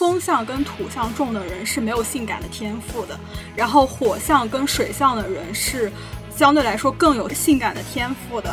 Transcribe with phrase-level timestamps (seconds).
[0.00, 3.20] 风象跟土象重的人是没有性感的天赋的，
[3.54, 5.92] 然后火象跟水象的人是
[6.34, 8.50] 相对来说更有性感的天赋的。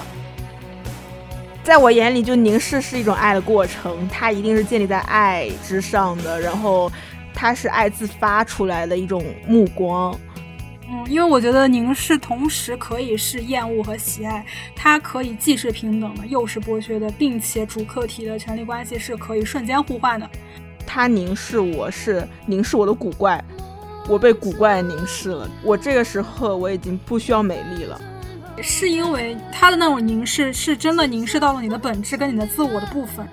[1.64, 6.92] 在我眼里，就凝视是一种爱的过程，它一定是建立在爱之上的，然后
[7.34, 10.14] 它是爱自发出来的一种目光。
[10.90, 14.46] 嗯，因为我觉得凝视同时可以是厌恶和喜爱，
[14.76, 20.30] 它可以既是平等的，又是剥削的，并且主客体的权利关系是可以瞬间互换的。
[20.88, 23.44] 他凝视我是凝视我的古怪，
[24.08, 25.48] 我被古怪凝视了。
[25.62, 28.00] 我这个时候我已经不需要美丽了，
[28.62, 33.28] 是因为他的那种凝视是真的凝视到了你的本质跟你的自我的部分。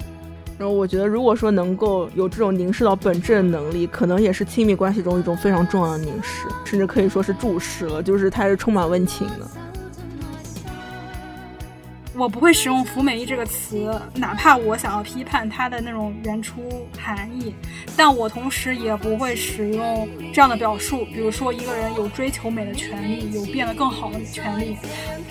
[0.57, 9.49] 然后我觉得，如果说能够有这种凝视到本质的能力，可能也是亲密关系中一种非常重要的凝视，甚至可以说是注视了，就是它是充满温情的。
[12.17, 17.53] 我不会使用“服美役”这个词，哪怕我想要批判它的那种原初含义，
[17.97, 21.05] 但我同时也不会使用这样的表述。
[21.07, 24.77] 比如说，一个人有追求美的权利，有变得更好的权利，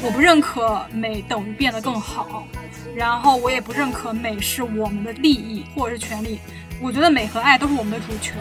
[0.02, 2.46] 我不认可美等于变得更好。
[2.94, 6.40] 然后我也不认可美是我们的利益或者是权利，
[6.82, 8.36] 我觉得美和爱都是我们的主权。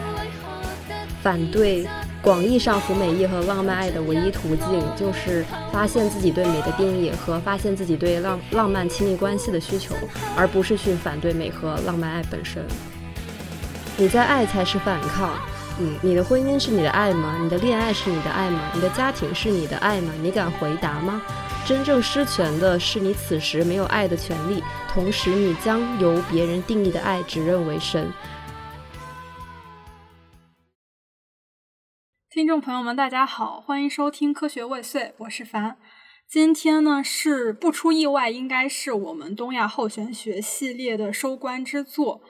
[1.23, 1.87] 反对
[2.21, 9.95] 广义上服美役和浪漫爱的唯一途径，就是发现自己对美的定义和发现自己对浪浪漫亲密关系的需求，
[10.35, 12.61] 而不是去反对美和浪漫爱本身。
[13.95, 15.29] 你在爱才是反抗。
[15.79, 17.37] 嗯，你的婚姻是你的爱吗？
[17.41, 18.59] 你的恋爱是你的爱吗？
[18.75, 20.11] 你的家庭是你的爱吗？
[20.21, 21.21] 你敢回答吗？
[21.65, 24.61] 真正失权的是你此时没有爱的权利，
[24.93, 28.11] 同时你将由别人定义的爱指认为神。
[32.33, 35.77] 听众朋友们，大家好，欢迎收听《科学未遂》，我是凡。
[36.27, 42.23] 今天呢是不出意外，应该是我们东亚后玄学系列的收官之作。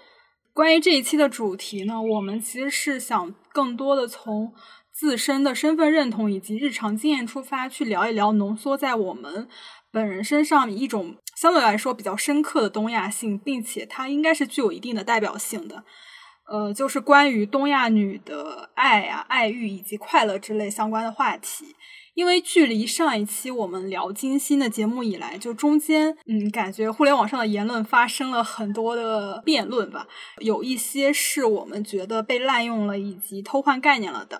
[0.52, 4.54] 关于这一期的主题呢，我们其实是想更多的从。
[4.92, 9.48] 自身的身份认同以及日常经验出发，去聊一聊浓缩在我们
[9.90, 15.86] 本人身上一种相对来说比较深刻的东亚性，并且它应该是具有一定的代表性的。
[16.54, 21.76] 呃，就是关于东亚女的爱啊、爱欲以及快乐之类相关的话题。
[22.14, 30.08] 因为距离上一期我们聊金星的节目以来，就中间嗯，感觉互联网上的言论发生了很多的辩论吧，
[30.42, 34.40] 有一些是我们觉得被滥用了以及偷换概念了的。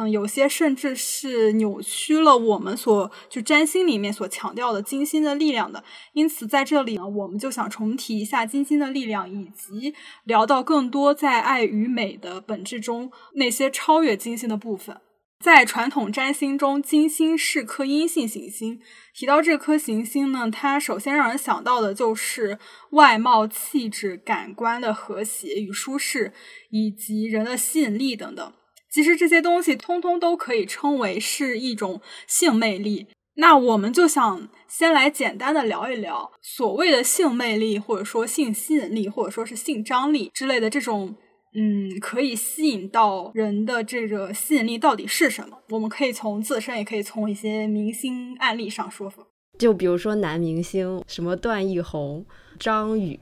[0.00, 5.82] 嗯，有些甚至是扭曲了我们所就占星里面所强调的金星的力量的。
[6.12, 9.92] 因此，在这里呢，我们就想重提一下金星的力量，以及
[10.22, 15.00] 聊到更多在爱与美的本质中那些超越金星的部分。
[15.44, 18.80] 在传统占星中，金星是颗阴性行星。
[19.12, 22.58] 提到这颗行星呢，它首先让人想到的就是
[22.90, 26.32] 外貌、气质、感官的和谐与舒适，
[26.70, 28.52] 以及人的吸引力等等。
[28.98, 33.06] 其实这些东西通通都可以称为是一种性魅力。
[33.36, 41.14] 那我们就想先来简单的聊一聊所谓的性魅力，或者说性吸引力，或者说是性张力之类的这种，
[41.54, 45.56] 嗯，可以吸引到人的这个吸引力到底是什么？
[45.68, 49.24] 我们可以从自身，也可以从一些明星案例上说说。
[49.56, 52.26] 就比如说男明星，什么段奕宏、
[52.58, 53.20] 张宇，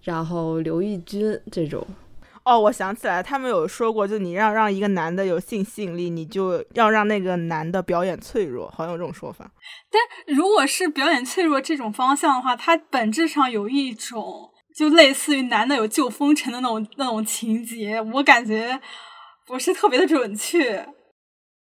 [0.00, 1.86] 然后刘奕君这种。
[2.44, 9.50] 哦，我想起来，他们有说过，就你让让一个男的有性吸引力，你就要让那个男的表演脆弱，好像有这种说法。
[9.90, 18.80] 但如果是表演脆弱这种方向的话，它本质上有一种就类似于男的有救风尘的那种那种情节，我感觉
[19.46, 20.88] 不是特别的准确。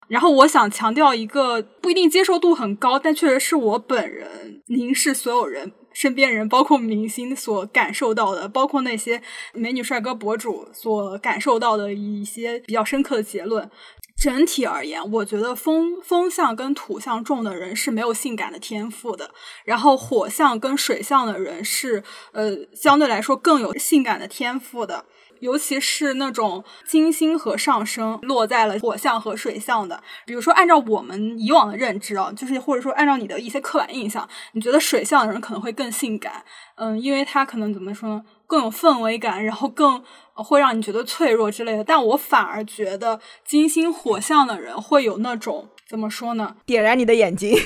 [0.09, 5.73] 然后我想强调一个不一定接受度很高，但确实是我本人凝视所有人。
[5.97, 9.23] 身边人，包括明星所感受到的，包括那些
[9.55, 13.71] 美女帅哥博主所感受到的一些比较深刻的结论。
[14.15, 19.31] 整体而言，我觉得风风象跟土象重的人是没有性感的天赋的，
[19.65, 22.03] 然后火象跟水象的人是
[22.33, 25.07] 呃相对来说更有性感的天赋的。
[25.41, 36.45] 尤其是那种金星和上升落在了火象和水象的，比如说按照我们以往的认知啊，就是或者说按照你的一些刻板印象，你觉得水象的人可能会更性感，
[36.77, 40.03] 嗯，因为他可能怎么说呢，更有氛围感，然后更
[40.35, 41.85] 会让你觉得脆弱之类的。
[41.85, 47.57] 但我反而觉得金星火象的人会有那种怎么说呢，点燃你的眼睛。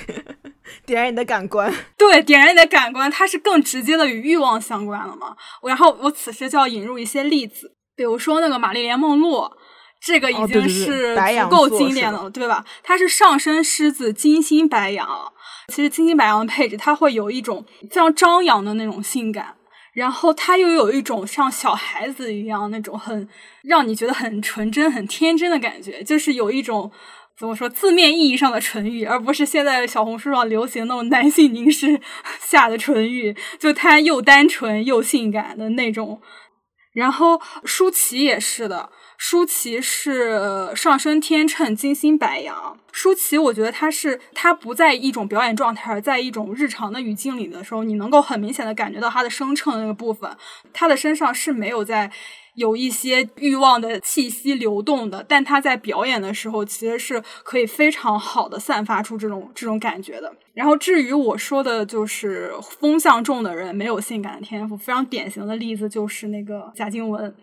[0.90, 5.36] 点燃你的感官， 对，点燃你的感官，它是更直接的与欲望相关了嘛？
[5.62, 9.48] 然后我此时就要引入一些例子，比如说那个玛丽莲梦露，
[10.02, 12.64] 这个已经是足够经典了，对吧？
[12.82, 15.08] 它是上升狮子，金星白羊，
[15.68, 19.54] 其实金星白羊的配置，它会有一种非常张扬的那种性感。
[19.92, 23.28] 然后他又有一种像小孩子一样那种很
[23.64, 26.90] 让你觉得很纯真、很天真的感觉，就是有一种
[27.40, 31.98] 怎么说字面意义上的纯欲，而不是现在小红书上流行那种男性凝视
[32.38, 36.20] 下的纯欲，就他又单纯又性感的那种。
[36.92, 38.90] 然后舒淇也是的。
[39.16, 50.30] 舒淇是上升天秤金星白羊，舒淇我觉得她是她不在一种表演状态，在一种日常的语境里的时候，你能够很明显的感觉到她的生秤那个部分，
[50.72, 52.10] 她的身上是没有在
[52.54, 60.32] 有一些欲望的气息流动的，但他在表演的时候其实是可以非常好的散发出这种这种感觉的。
[60.52, 67.34] 然后至于我说的就是风向重的人没有性感的天赋，非常典型的例子就是那个贾静雯。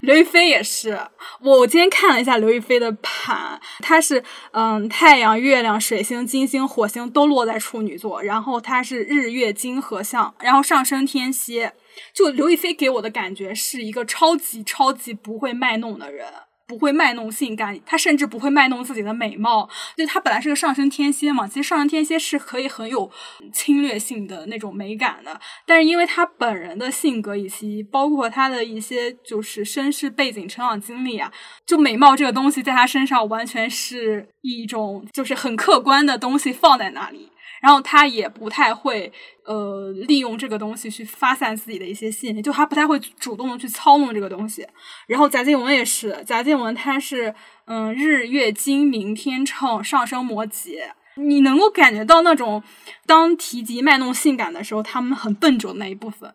[0.00, 0.96] 刘亦菲也是，
[1.40, 4.22] 我我今天看了一下刘亦菲的盘，她是
[4.52, 11.72] 嗯太阳、月亮、水星、金星、火星都落在处女座，然后她是日月金合相，然后上升天蝎，
[12.12, 16.26] 就刘亦菲给我的感觉是一个超级超级不会卖弄的人。
[16.68, 19.66] 不会卖弄性感，他甚至不会卖弄自己的美貌。
[19.96, 23.10] 就他本来是个上升天蝎嘛，其实上升天蝎是可以很有
[23.50, 25.40] 侵略性的那种美感的。
[25.64, 31.32] 但是因为他本人的性格以及包括他的一些就是身世背景、成长经历啊，
[31.64, 37.30] 就美貌这个东西在他身上完全是一种就是很客观的东西放在那里。
[37.60, 39.12] 然后他也不太会，
[39.44, 44.66] 呃，利用这个东西去发散自己的一些信息，就他不太会主动的去操弄这个东西。
[45.06, 47.34] 然后贾静雯也是，贾静雯她是，
[47.66, 52.62] 嗯，日月金明天秤上升摩羯，你能够感觉到那种
[53.06, 56.34] 当提及卖弄性感的时候，他们很笨拙的那一部分。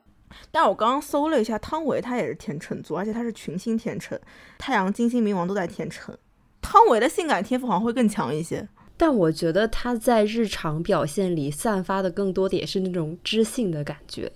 [0.52, 4.20] 但我刚刚搜了一下，汤唯她也是天秤座，而且她是群星天秤，
[4.58, 6.18] 太阳、金星、冥王都在天秤。
[6.62, 8.68] 汤唯的性感天赋好像会更强一些。
[9.06, 14.32] 但我觉得他在日常表现里散发的更多的也是那种知性的感觉，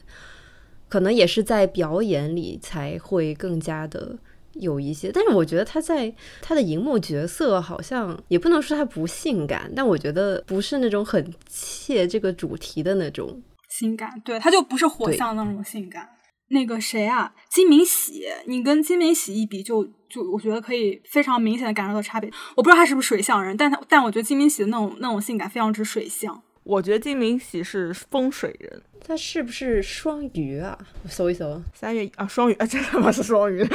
[0.90, 4.20] 可能也是在表演里才会更加的
[4.56, 5.10] 有一些。
[5.10, 16.10] 但是我觉得他在他的荧幕角色好像也不能说他不性感，但我觉得不是那种很切这个主题的那种性感，对，他就不是火象那种性感。
[16.50, 22.32] 那个谁啊，金敏喜，你跟金敏喜一比，就就我觉得可以非常明显的感受到差别。
[22.56, 26.42] 我不知道他是不是水象人，但他但我觉得金敏喜的那种那种性感非常之水象。
[26.64, 30.78] 我觉得金敏喜是风水人，他是不是双鱼啊？
[31.04, 33.66] 我搜一搜，三月啊，双鱼啊，这他妈是双鱼。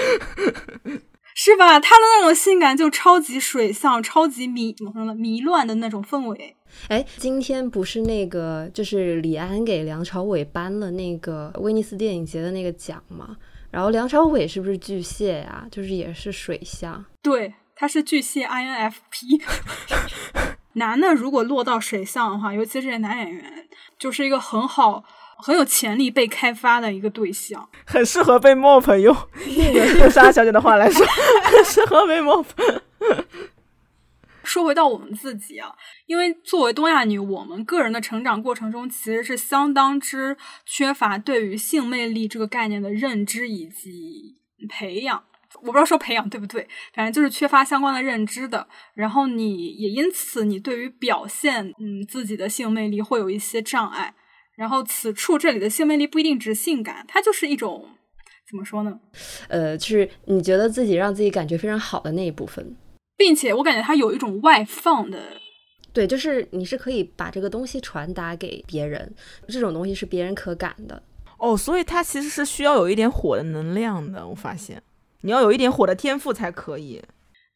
[1.35, 1.81] 是吧？
[1.81, 5.15] 他的那种性感就超级水象，超级迷怎么说呢？
[5.15, 6.55] 迷乱的那种氛围。
[6.89, 13.37] 哎，今天不是那个，就是李安给梁朝伟颁了那个威尼斯电影节的那个奖吗？
[13.71, 15.67] 然后梁朝伟是不是巨蟹呀？
[15.71, 17.05] 就是也是水象。
[17.23, 19.41] 对，他是巨蟹 INFP。
[20.75, 23.69] 男的如果落到水象的话，尤其是男演员，
[23.99, 25.05] 就是一个很好。
[25.45, 29.17] 很有潜力被开发的一个对象， 很适合被 mop 用
[29.99, 31.05] 用莎小姐的话来说，
[31.43, 32.45] 很适合被 mop。
[34.45, 35.73] 说回到我们自己啊，
[36.07, 40.37] 因为作为东亚女，我们个人的成长过程中，其实是相当之
[40.67, 45.23] 缺乏对于性魅力这个概念的认知以及培养。
[45.61, 48.67] 我不知道说培养对不对，反正就是缺乏相关的认知的。
[48.95, 54.15] 然后你也因此，你对于表现嗯自己的性魅力会有一些障碍。
[54.55, 57.89] 然后，此处这里的性魅力不一定指性感，它就是一种
[58.49, 59.01] 怎么说呢？
[59.49, 62.77] 呃，就是你觉得自己让自己感觉非常好的那一部分，
[63.23, 65.17] 并且我感觉它有一种外放的，
[65.93, 69.15] 对，就是你是可以把这个东西传达给别人，
[69.47, 71.01] 这种东西是别人可感的。
[71.39, 74.27] 哦，所以它其实是需要有一点火的能量的。
[74.27, 74.83] 我发现
[75.21, 77.01] 你要有一点火的天赋才可以。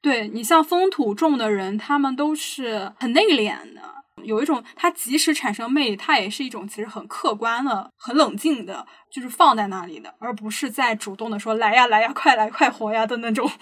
[0.01, 3.81] 对你像风土重的人，他们都是很内敛的。
[4.25, 13.49] 有一种，它即使产生魅力，它也是一种其实很客观的、很冷静的，就是放在那里的，而不是在主动的说来呀来呀，快来快活呀的那种。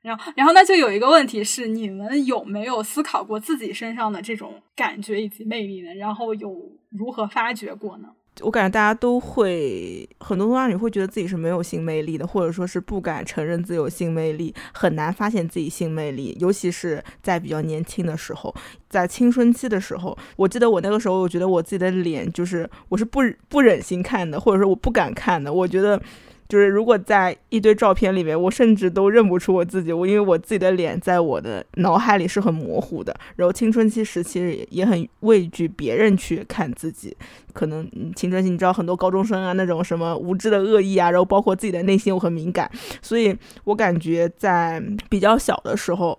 [0.00, 5.92] 然后，然后那就有一个问题是，你们有没有思考过自己身上的这种感觉以及魅力呢？
[5.94, 6.54] 然后有
[6.90, 8.08] 如何发掘过呢？
[8.42, 18.54] 我感觉大家都会，很多东亚女会觉得自己是没有性魅力的，或者说是不敢承认自己有性魅力，很难发现自己性魅力，尤其是在比较年轻的时候，
[18.88, 20.16] 在青春期的时候。
[20.36, 26.00] 我记得我那个时候，我觉得我自己的脸就是我是不不忍心看的，或者说我不敢看的，我觉得。
[26.48, 33.14] 就是如果在一堆照片里面，我甚至都认不出我自己，我因为我自己的脸在我的脑海里是很模糊的。
[33.36, 37.14] 然后青春期时期也很畏惧别人去看自己，
[37.52, 37.86] 可能
[38.16, 42.70] 青春期你知道很多高中生啊那种什么无知的恶意啊，然后包括自己的内心我很敏感，
[43.02, 46.18] 所以我感觉在比较小的时候，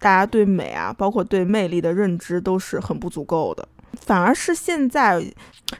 [0.00, 3.68] 大家对美啊，包括对魅力的认知都是很不足够的。
[4.00, 5.22] 反而是现在，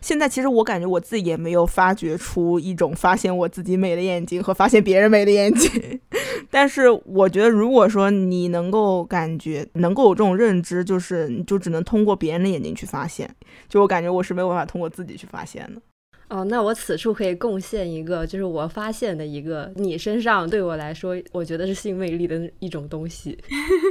[0.00, 6.00] 现在其实我感觉我自己也没有发掘出一种发现我自己美的眼睛和发现别人美的眼睛。
[6.50, 13.29] 但是我觉得，如果说你能够感觉能够有这种认知，就是你就只能通过别人的眼睛去发现。
[13.69, 15.81] 就我感觉我是没有办法通过自己去发现的。
[16.29, 23.37] 哦，那我此处可以贡献一个，就是我发现的一个你身上对我来说，我觉得是性魅力的一种东西。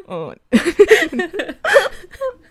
[0.07, 0.33] 嗯，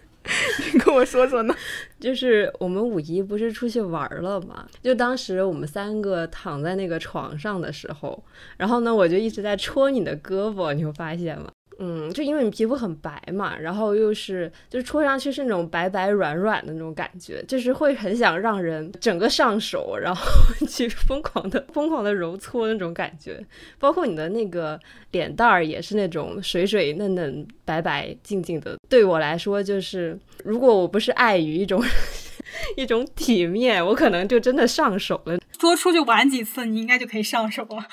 [0.73, 1.55] 你 跟我说说呢？
[1.99, 4.67] 就是我们五一不是出去玩了嘛？
[4.83, 8.23] 就当时我们三个躺在那个床上的时候，
[8.57, 11.51] 然后呢，我就一直在戳你的胳膊，你会发现吗？
[11.81, 20.23] 嗯，就因为你皮肤很白嘛，然后又是就是戳上去是那种白白软软的那种感觉，就是会很想让人整个上手，然后
[20.67, 23.41] 去疯狂的疯狂的揉搓那种感觉。
[23.79, 24.79] 包括你的那个
[25.13, 28.77] 脸蛋儿也是那种水水嫩嫩、白白净净的。
[28.89, 31.81] 对我来说，就是如果我不是碍于一种
[32.77, 35.39] 一种体面，我可能就真的上手了。
[35.61, 37.85] 多出去玩几次，你应该就可以上手了。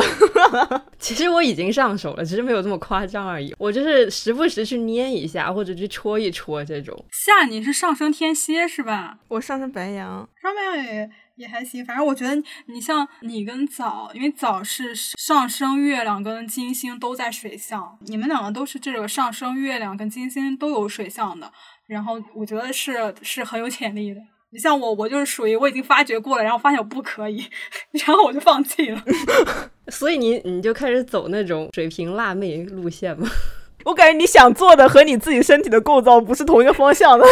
[0.98, 3.54] 其实我已经上手了，只是没有这么夸张而已。
[3.58, 6.96] 我就是时不时去捏一下，或者去戳一戳这种。
[7.10, 9.18] 夏，你是上升天蝎是吧？
[9.28, 11.84] 我上升白羊，上白羊也也还行。
[11.84, 12.34] 反正我觉得
[12.66, 21.52] 你像你跟早，因为早是上升月亮跟金星都在水象，你们两个都是这个上升月亮跟金星都有水象的。
[21.86, 24.20] 然后我觉得是是很有潜力的。
[24.50, 27.44] 你像我，我就是属于我已经发掘过了，然后发现我不可以，
[28.06, 29.02] 然后我就放弃了。
[29.88, 33.28] 所以你你就开始走那种水平辣妹路线吗？
[33.84, 37.24] 我感觉你想做的和你自己身体的构造不是同一个方向的。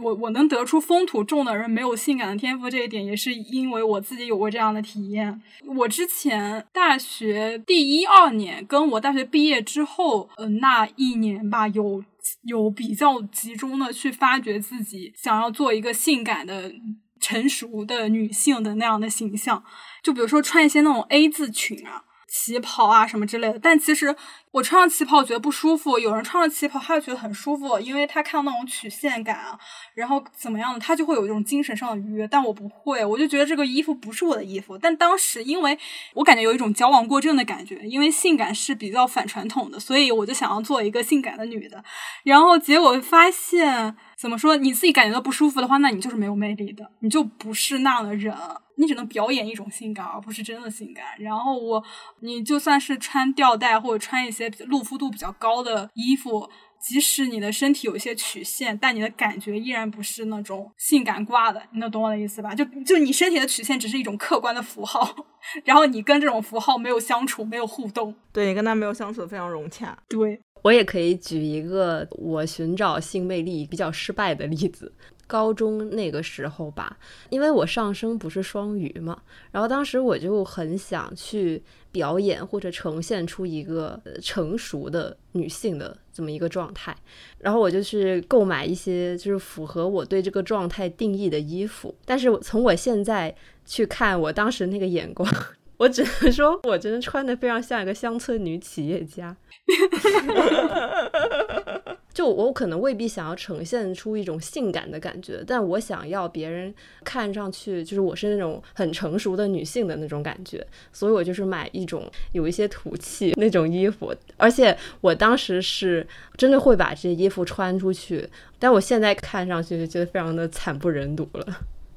[0.00, 5.40] 我我能得出风土重的人没有性感的天赋这一点，也是因为我自己有过这样的体验。
[5.76, 12.02] 我之前大学第一二年，跟我大学毕业之后，嗯，那一年吧，有
[12.44, 16.72] 有比较集中的去发掘自己想要做一个性感的、
[17.20, 19.62] 成熟的女性的那样的形象。
[20.02, 22.04] 就比如说穿一些那种 A 字裙啊。
[22.28, 24.14] 旗袍啊什么之类的，但其实
[24.50, 29.58] 我穿上旗袍觉得不舒服，有人穿上旗袍他就觉得很舒服，因为他看到那种曲线感啊，
[29.94, 32.28] 然后怎么样的，他就会有一种精神上的愉悦。
[32.28, 34.76] 但我不会，我就觉得这个衣服不是我的衣服。
[34.76, 35.78] 但当时因为
[36.12, 41.82] 我感觉有一种矫枉过正的感觉，因为性感是比较反传统的，所以我就想要做一个性感的女的。
[42.24, 48.36] 然后结果发现，怎么说你自己感觉到不舒服的话，那你就是没有魅力的，你就不是那样的人。
[48.78, 51.04] 你只能表演一种性感，而不是真的性感。
[51.18, 51.84] 然后我，
[52.20, 56.48] 你就算是穿吊带或者穿一些露肤度比较高的衣服，
[56.80, 61.60] 即使你的身体有一些曲线，但你的感觉依然不是那种性感挂的。
[61.72, 62.54] 你能懂我的意思吧？
[62.54, 65.14] 就就你身体的曲线只是一种客观的符号，
[65.66, 68.14] 然后你跟这种符号没有相处，没有互动。
[68.32, 69.98] 对你跟他没有相处的非常融洽。
[70.08, 74.92] 对我也可以举一个我寻找性魅力比较失败的例子。
[75.28, 76.98] 高中那个时候吧，
[77.30, 86.96] 因为我上升不是双鱼嘛，然后当时我就很想去表演或者呈现出一个成熟的女性的这么一个状态，
[87.38, 91.94] 然后我就去购买一些就是符合我对这个状态定义的衣服。
[92.04, 93.34] 但是从我现在
[93.66, 95.30] 去看我当时那个眼光，
[95.76, 99.36] 我只能说我真的穿的非常像一个乡村女企业家。
[102.18, 116.04] 就我可能未必想要呈现出一种性感的感觉，但我想要别人看上去就是我是那种很成熟的女性的那种感觉，所以我就是买一种有一些土气那种衣服，而且我当时是
[116.36, 121.46] 真的会把这些衣服穿出去，但我现在看上去就觉得非常的惨不忍睹了。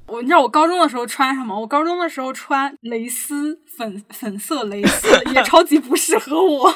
[0.05, 1.59] 我你知道我高中的时候穿什么？
[1.59, 6.71] 我高中的时候穿蕾丝粉粉色蕾丝， 也超级不适合我。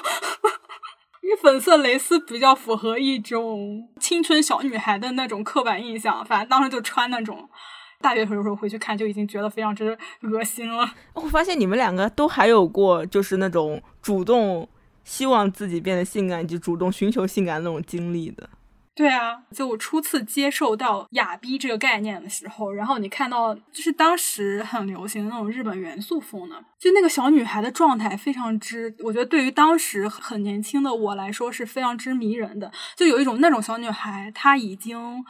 [1.26, 7.50] 因为粉色蕾丝比较符合一种青春小女孩的那种刻板印象，反正当时就穿那种。
[8.00, 10.88] 大学时候回去看就已经觉得非常之恶心了。
[11.14, 14.70] 我发现你们两个都还有过就是那种主动
[15.04, 18.48] 希望自己变得性感，以及主动寻求性感那种经历的。
[18.96, 32.72] 对啊，就我初次接受到亚逼这个概念的时候，然后你看到就是当时很流行的那种日本元素风的，就那个小女孩的状态非常之，我觉得对于当时很年轻的我来说是非常之迷人的。
[32.96, 35.22] 就有一种那种小女孩，她已经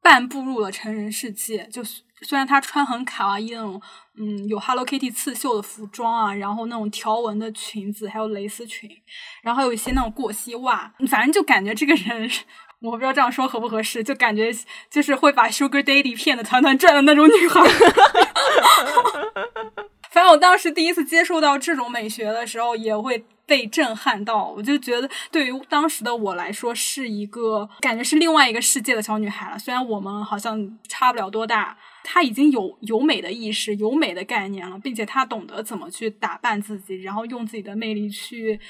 [0.00, 1.68] 半步入了成人世界。
[1.70, 3.78] 就虽然她穿很卡哇伊那种，
[4.16, 8.90] 嗯，有 Hello Kitty 刺绣的服装啊，然后那种条纹的裙子，还有蕾丝裙，
[9.42, 12.30] 然后还有一些那种过膝袜，反正就感觉这个人。
[12.82, 14.50] 我不知道这样说合不合适，就感觉
[14.90, 17.60] 就是会把 Sugar Daddy 骗的团团转的那种女孩。
[20.10, 24.46] 反正我当时第一次接触到这种美学的时候，也会被震撼到。
[24.54, 29.58] 我就觉得，对于当时的我来说，是一个感觉是另外一个世界的小女孩了。
[29.58, 38.60] 虽然我们好像差不了多大，她已经有有美的意识、有美的概念了，并且她懂得怎么去打扮自己，然后用自己的魅力去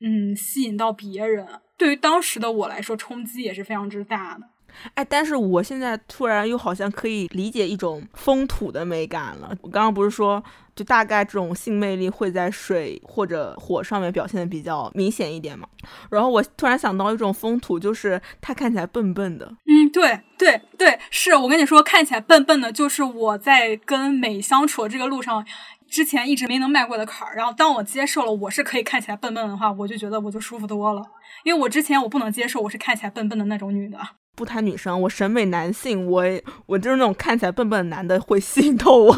[0.00, 1.48] 嗯吸引到别人。
[1.82, 4.46] 对于当时的我来说，冲击也是非常之大的。
[4.94, 9.52] 哎，但是我现在突然又好像可以理解一种风土的美感了。
[9.62, 10.40] 我刚刚不是说，
[10.76, 15.66] 就大概这种性魅力会在水或者火上面表现的比较明显一点嘛？
[16.08, 19.52] 然后我突然想到一种风土，就是它看起来笨笨的。
[19.66, 25.44] 嗯，对对对，是我跟你说，看起来笨笨的，就是我在跟美相处的这个路上，
[25.92, 27.36] 之前一直没能迈过的坎儿。
[27.36, 31.02] 然后当我接受了我是可以看起来笨笨的话，我就觉得我就舒服多了。
[31.44, 33.98] 因为我之前我不能接受我是看起来笨笨的那种女的。
[34.34, 36.24] 不谈女生，我审美男性，我
[36.64, 39.14] 我就是那种看起来笨笨的男的会吸引到我，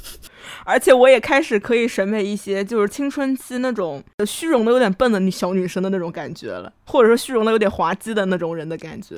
[0.64, 9.16] 而且我也开始可以审美一些就是青春期那种虚荣的有点笨的女小女生的那种感觉了，或者说虚荣的有点滑稽的那种人的感觉。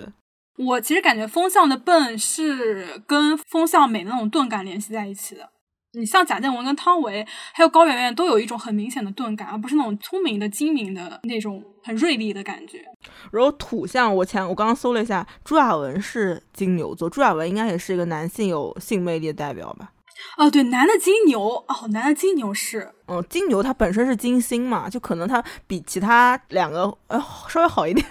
[0.57, 5.49] 我其实感觉风向的笨是跟风向美那种钝感联系在一起的。
[5.93, 12.85] 你像贾静雯跟汤唯，还有高圆圆，都有一种很明显的钝感，而不是那种聪明的、精明的那种很锐利的感觉。
[13.33, 19.93] 然后土象，我前我刚刚搜了一下，朱亚文是金牛座，朱亚文应该也是一个男性有性魅力的代表吧？
[20.37, 27.19] 哦，对，男的金牛，哦，男的金牛是，嗯，金牛它本身是金星嘛，就可能它比其他两个呃
[27.49, 28.07] 稍微好一点。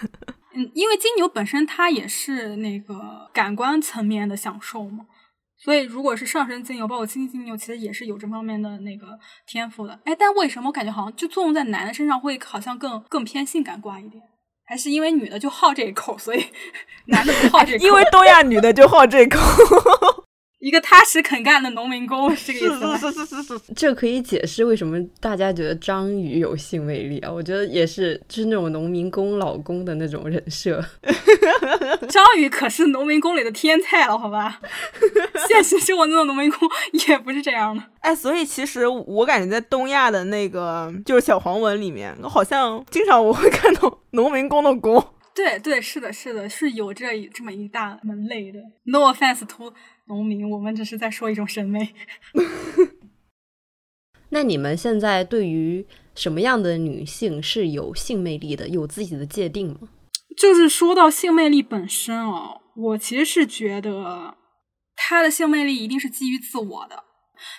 [0.56, 5.06] 嗯，因为金牛本身它也是那个感官层面的享受嘛。
[5.60, 10.00] 所以，如果是上身精油，包括金星金牛，其实也是有这方面的那个天赋的。
[10.06, 14.24] 哎，但为什么我感觉好像就作用在男的身上会好像更更偏性感挂一点？
[14.66, 16.46] 还是因为女的就好这一口，所以
[17.08, 17.84] 男的不好这口？
[17.86, 19.40] 因为东亚女的就好这口。
[20.60, 22.98] 一个踏实肯干的农民工是这个意思吗？
[22.98, 27.32] 是是是是是，这可以解释为什么大家觉得张宇有性魅力啊？
[27.32, 30.84] 我觉得也是，就是那种农民工老公的那种人设。
[32.10, 34.60] 张宇可是农民工里的天才了，好吧？
[35.48, 36.68] 现实生活中的农民工
[37.08, 37.84] 也不是这样的。
[38.00, 45.04] 哎，所以其实我感觉在东亚的那个就是小黄文里面，好像经常我会看到 农民工的工。
[45.36, 48.58] 对对，是的，是的，是有这这么一大门类的。
[48.86, 49.72] No offense to
[50.08, 51.94] 农民，我们只是在说一种审美。
[54.30, 59.90] 那你们现在对于什么样的女性是有性魅力的，有自己的界定吗？
[60.36, 64.38] 就是说到性魅力本身哦，我其实是觉得
[64.96, 67.04] 她的性魅力一定是基于自我的，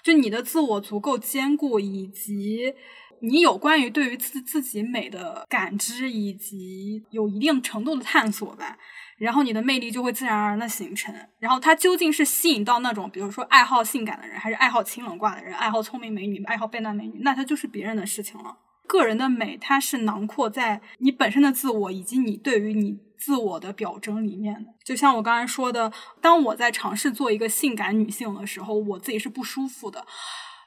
[0.04, 2.74] 就你的自我足够坚固，以及。
[3.20, 8.78] 你有关于对于自自己美的感知，以及有一定程度的探索吧，
[9.18, 11.14] 然后你的魅力就会自然而然的形成。
[11.38, 18.56] 然后它究竟是吸引到那种，比如说爱好性感的人，还是爱好清冷挂的人，爱好聪明美女，爱好笨蛋美女，那它就是别人的事情了。
[18.86, 24.70] 个人的美，它是囊括在你本身的自我以及你对于你自我的表征里面的。
[24.82, 30.06] 就像我刚才说的，当我在尝试做一个性感女性的时候，我自己是不舒服的。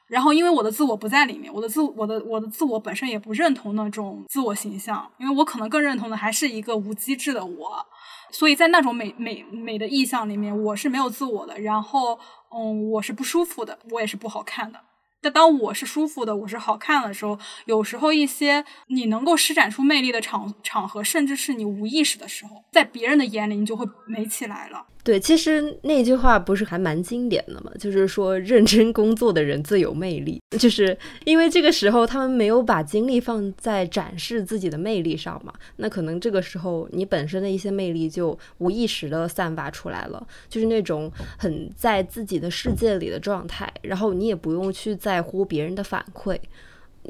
[0.06, 7.86] 然后，因为我的自我不在里面，我的自我的我的自我本身也不认同那种自我形象，因为我可能更认同的还是一个无机质的我，
[8.32, 12.18] 所以在那种美美美的意象里面，我是没有自我的，然后，
[12.52, 14.80] 嗯，我是不舒服的，我也是不好看的。
[15.20, 24.84] 但当我是舒服的，我是好看的时候，有时候一些你能够施展出魅力的场场合，甚至是你无意识的时候，在别人的眼里，你就会美起来了。
[25.04, 46.38] 对，其实那句话不是还蛮经典的嘛，就是说认真工作的人最有魅力，就是因为这个时候他们没有把精力放在展示自己的魅力上嘛，那可能这个时候你本身的一些魅力就无意识的散发出来了，就是那种很在自己的世界里的状态，然后你也不用去在乎别人的反馈。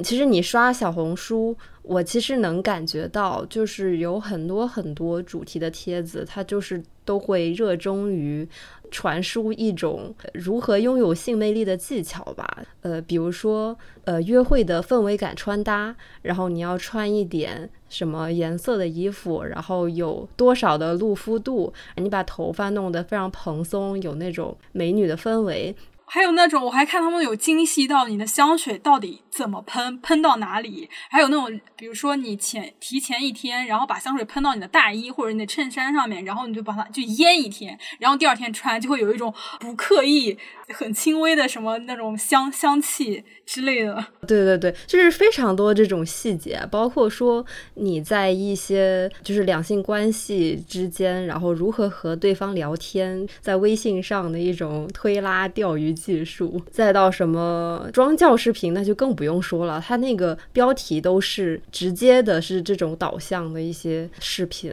[0.03, 8.49] 其实你刷小红书，我其实能感觉到，就是有很多很多主题的帖子，它就是都会热衷于
[8.91, 12.65] 传输一种如何拥有性魅力的技巧吧。
[12.83, 25.75] 呃，比如说，呃，约会的氛围感穿搭，然后你要穿一点什么颜色的衣服，然后有多少的露肤度，你把头发弄得非常蓬松，有那种美女的氛围。
[26.15, 30.91] 还有那种，我还看他们有精细到你的香水到底怎么喷，喷到哪里。
[31.09, 40.37] 还有那种，比如说你前提前一天，然后把香水喷到你的大衣或者你的衬衫上面，然后你就把它就腌一天，然后第二天穿就会有一种不刻意、
[40.69, 44.05] 很轻微的什么那种香香气之类的。
[44.27, 55.93] 对对对，就是非常多这种细节，包括说你在一些就是两性关系之间，然后如何和对方聊天，在微信上的一种推拉钓鱼。
[55.93, 59.81] 技术，再到什么妆教视频，那就更不用说了。
[59.87, 64.73] 它那个标题都是直接的，是这种导向的一些视频。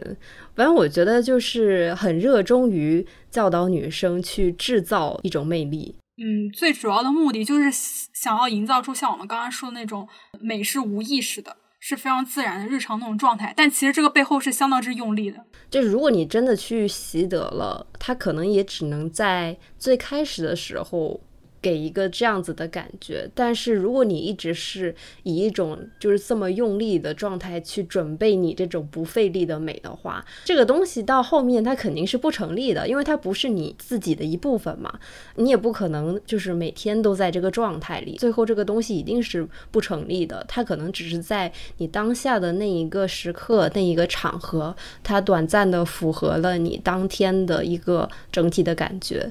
[0.54, 5.94] 反正我觉得就是很热衷于教导女生去制造一种魅力。
[6.22, 10.06] 嗯，最主要的目的就是想要营造出像我们刚刚说的那种
[10.38, 11.56] 美是无意识的。
[11.82, 15.42] 是非常自然的日常那种状态，但其实这个背后是相当之用力的。
[15.70, 21.18] 就是如果你真的去习得了，它可能也只能在最开始的时候。
[21.62, 24.94] 给一个这样子的感觉，但是如果你一直是
[25.24, 34.98] 以一种就是这么用力的状态去准备你这种不费力的美的话，这个东西到后面它肯定是不成立的，因为它不是你自己的一部分嘛，
[35.36, 49.30] 你也不可能就是每天都在这个状态里，最后这个东西一定是不成立的，它可能只是在你当下的那一个时刻、那一个场合，它短暂的符合了你当天的一个整体的感觉。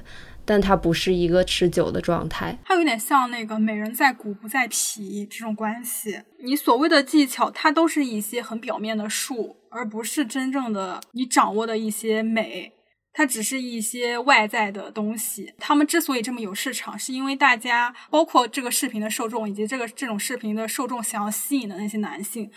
[0.50, 6.20] 但它不是一个持久的状态，它有点像那个美人在骨不在皮这种关系。
[6.42, 12.72] 你所谓的技巧，它都是一些很表面的术，而不是真正的你掌握的一些美。
[13.12, 15.54] 它只是一些外在的东西。
[15.56, 22.50] 他们之所以这么有市场，是因为大家，包括这个视频的受众，以及这个这种视频的受众想要吸引的那些男性，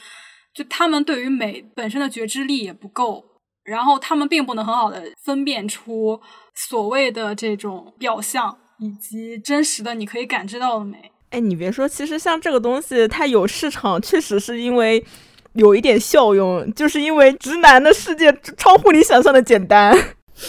[0.56, 3.24] 就他们对于美本身的觉知力也不够。
[3.64, 6.20] 然后他们并不能很好的分辨出
[6.54, 11.12] 所谓的这种表象以及真实的你可以感知到的美。
[11.30, 15.04] 哎，你别说，其实像这个东西，它有市场，确实是因为
[15.54, 19.98] 有一点效用，就是因为直男的世界超乎你想象的简单。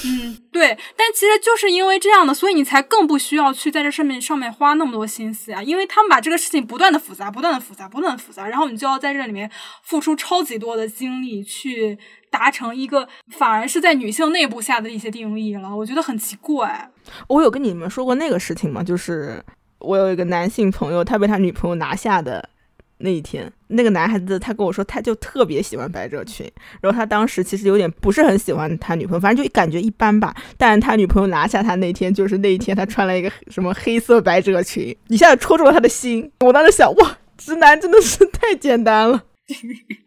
[0.05, 5.62] 嗯，对，但其实就是因为这样的，所以你才更不需要去在这上面上面花那么多心思呀。
[5.62, 9.50] 因为他们把这个事情不断的复杂，不断的复杂，不断的复杂，然后你就要在这里面
[9.83, 11.98] 付出超级多的精力去
[12.35, 15.77] 达成一个反而是在女性内部下的一些定义了。
[15.77, 16.90] 我觉得很奇怪。
[17.29, 18.83] 我有跟你们说过那个事情吗？
[18.83, 19.40] 就是
[19.79, 22.51] 我有一个男性朋友，他被他女朋友拿下的。
[22.99, 30.35] 那一天，那个男孩子他跟我说，他就特别喜欢百褶裙，然后他当时其实有点不是很喜欢他女朋友，反正就感觉一般吧。
[30.57, 36.31] 但他女朋友拿下他那天，就是那一天他穿了一个什么黑色百褶裙，一下子戳中了他的心。
[36.40, 39.25] 我当时想，哇，直男真的是太简单了，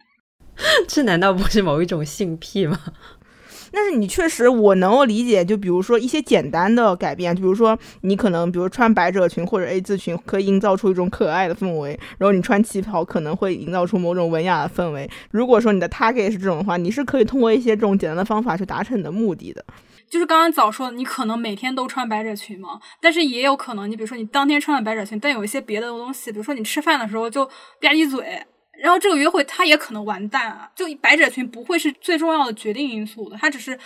[0.88, 2.80] 这难道不是某一种性癖吗？
[3.70, 5.44] 但是你确实，我能够理解。
[5.44, 15.08] 就比如说一些简单的改变，就比如说你可能，比如穿百褶裙或者 A 字裙，可以营造出一种可爱的氛围；然后你穿旗袍，可能会营造出某种文雅的氛围。
[15.32, 19.64] 如果说你的 target 是这种的话，你是可以通过一些这种简单的方法去达成你的目的的。
[20.10, 28.44] 就是刚刚早说的，你可能每天都穿百褶裙嘛，但是也有可能，你比如说你当天穿了百褶裙，但有一些别的东西，比如说你吃饭的时候就吧唧嘴。
[28.80, 30.72] 然后这个约会他也可能完蛋啊！
[30.76, 33.78] 就百褶裙不会是最重要的决定因素的，它只是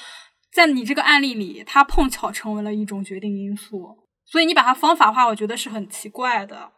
[0.53, 3.97] 在你这个案例里，它碰巧成为了一种决定因素。
[4.25, 6.71] 所以你把它方法化，我觉得是很奇怪的。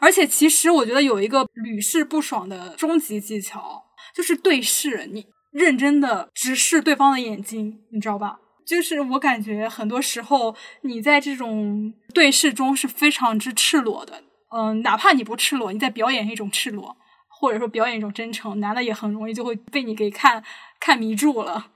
[0.00, 3.82] 而且其实我觉得有一个屡试不爽的终极技巧，
[4.14, 8.38] 就是对视，你认真的直视对方的眼睛，你知道吧？
[8.66, 14.22] 就是我感觉很多时候你在这种对视中是非常之赤裸的，
[14.56, 16.96] 嗯，哪怕你不赤裸，你在表演一种赤裸。
[17.44, 20.42] 或者说表演一种真诚，男的也很容易就会被你给看
[20.80, 21.66] 看迷住了。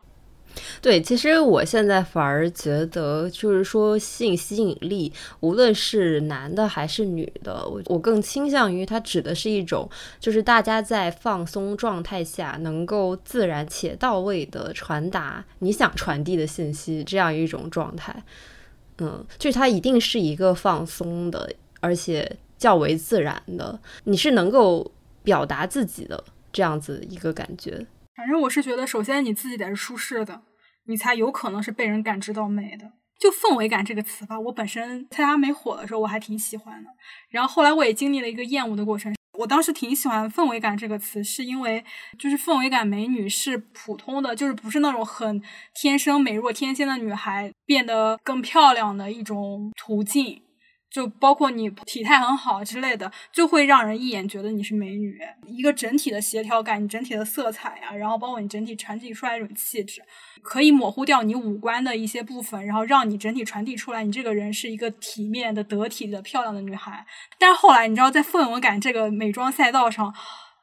[0.81, 9.87] 对，其实我现在反而觉得，就是说性吸引力，无论是男的还是女的，我我更倾向于它指的是一种，
[10.18, 18.24] 就是大家在放松状态下能够自然且到位的传达你想传递的信息这样一种状态。
[19.00, 24.90] 嗯，就是它一定是一个放松的，而且较为自然的，你是能够。
[25.28, 27.86] 表达自己的这样子一个感觉，
[28.16, 30.40] 反正我是觉得，首先你自己得是舒适的，
[30.86, 32.90] 你才有可能是被人感知到美的。
[33.20, 36.88] 就氛围感这个词吧，我本身在它没火的时候，我还挺喜欢的。
[37.28, 39.14] 然后后来我也经历了一个厌恶的过程。
[39.38, 41.84] 我当时挺喜欢氛围感这个词，是因为
[42.18, 45.42] 就是氛围感美女是普通的，就是不是那种很
[45.74, 50.42] 天生美若天仙的女孩变得更漂亮的一种途径。
[50.90, 55.18] 就包括你体态很好之类的，就会让人一眼觉得你是美女。
[55.46, 60.03] 一个整体的协调感，你整体的色彩呀，然后包括你整体传递出来一种气质，
[60.42, 67.05] 可以模糊掉你五官的一些部分，然后让你整体传递出来，你这个人是一个体面的、得体的、漂亮的女孩。
[67.38, 70.14] 但是后来，你知道，在氛围感这个美妆赛道上，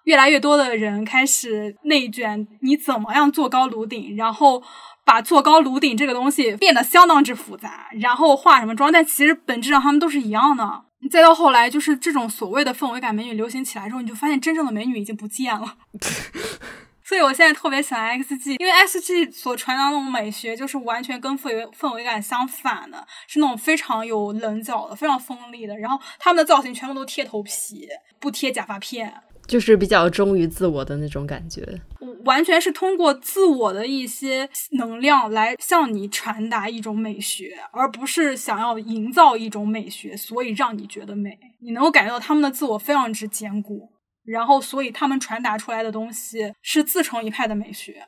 [0.06, 4.64] 越来越多的人开始内卷，你怎么样做高颅顶，然后。
[5.06, 10.84] 把做高颅顶这个东西变得相当之复杂，然后化什么妆，但其实本质上他们都是一样的。
[11.12, 15.78] 再到后来，就是这种所谓的氛围感美女流行起来之后，你就发现真正的美女已经不见了。
[17.08, 25.78] 所以我现在特别喜欢 XG，因为 XG 所传达那种美学就是完全跟氛围氛围感相反的，是那种非常有棱角的、非常锋利的。
[25.78, 27.88] 然后他们的造型全部都贴头皮，
[28.20, 29.14] 不贴假发片，
[29.48, 31.82] 就是比较忠于自我的那种感觉。
[32.26, 41.38] 完全是通过自我的一些能量来向你传达一种美学，而不是想要营造一种美学，所以让你觉得美。
[41.62, 43.92] 你能够感觉到他们的自我非常之坚固。
[44.24, 48.08] 然后，所以他们传达出来的东西是自成一派的美学。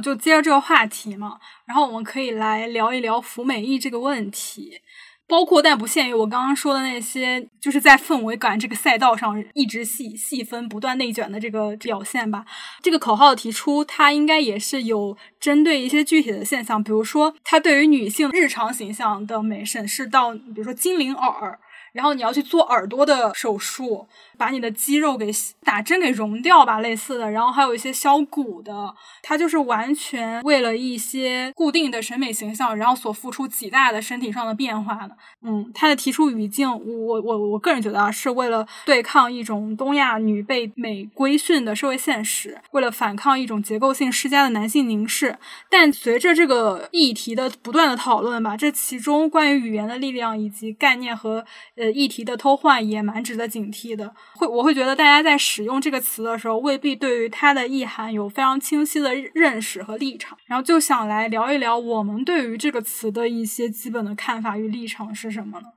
[0.00, 4.80] 就接着这个话题嘛，然后我们可以来聊一聊服美役这个问题，
[5.26, 12.44] 包括但不限于我刚刚说的那些，就是在氛围感这个赛道上一直细细分、不断内卷的这个表现吧。
[12.82, 21.58] 这个口号的提出，它应该也是有针对一些具体的现象，比如说它对于女性日常形象的美审视到，比如说精灵耳，
[21.92, 24.06] 然后你要去做耳朵的手术。
[24.38, 25.32] 把你的肌肉给
[25.64, 35.16] 打针给溶掉吧，类似的，然后还有一些削骨的，它就是完全为了一些固定的审美形象，然后所付出极大的身体上的变化的。
[35.42, 45.36] 嗯，它的提出语境，我我我个人觉得啊，是为了对抗一种东亚女被美规训的社会现实，为了反抗一种结构性施加的男性凝视。
[45.68, 51.44] 但随着这个议题的不断的讨论吧，这其中关于语言的力量以及概念和
[51.78, 54.12] 呃议题的偷换也蛮值得警惕的。
[54.34, 60.36] 会，我会觉得大家在使用这个词的时候，未必对于它的意涵有非常清晰的认识和立场。
[60.46, 65.68] 然后就想来聊一聊我们对于这个词的一些基本的看法与立场是什么呢？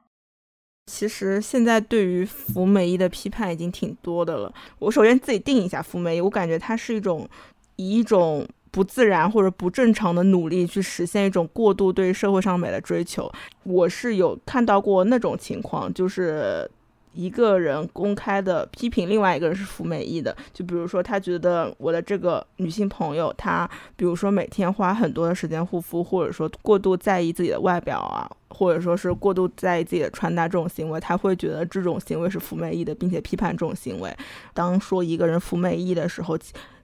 [0.87, 4.53] 其实现在对于服美役的批判已经挺多的了。
[4.79, 7.29] 我首先自己定一下服美役，我感觉它是一种
[7.77, 13.31] 以一种不自然或者不正常的努力去实现一种过度对社会上美的追求。
[13.63, 16.67] 我是有看到过那种情况，就是。
[17.13, 34.09] 一个人公开的批评另外一个人是服美役的，就比如说他觉得我的这个女性朋友，她比如说每天花很多的时间护肤，或者说过度在意自己的外表啊，或者说是过度在意自己的穿搭这种行为，他会觉得这种行为是服美役的，并且批判这种行为。
[34.53, 36.37] 当说一个人服美役的时候。